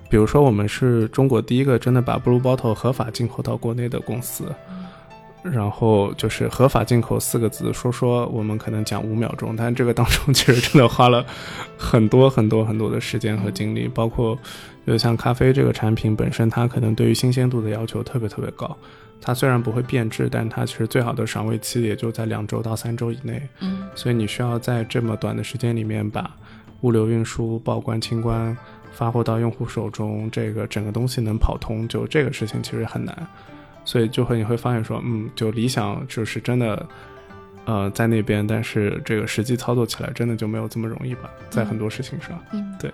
[0.08, 4.44] 比如说我们是中国第一个真的把 Blue Bottle 合法进口到国内的公司。
[5.42, 11.24] 然后就是合法进口四个字，说说我们可能讲五秒钟，但这个当中其实真的花了
[11.78, 14.38] 很多很多很多的时间和精力，包括
[14.86, 18.76] 就像咖啡这个产品本身，它可能对于新鲜度的要求特别特别高。
[19.22, 23.42] 它虽然不会变质，但它其实最好的赏味期也就在两周到三周以内。
[23.60, 26.30] 嗯，所以你需要在这么短的时间里面把
[26.80, 28.56] 物流运输、报关清关、
[28.92, 33.26] 发货到用户手中，这个整个东西能跑通，就这个事情其实很难。
[33.84, 36.86] 所以就会你会发现说，嗯，就理想就是真的，
[37.64, 42.90] 呃，在那边，但是这个实际操作起来真的就没有这么容易吧，在很多事情上，嗯，对。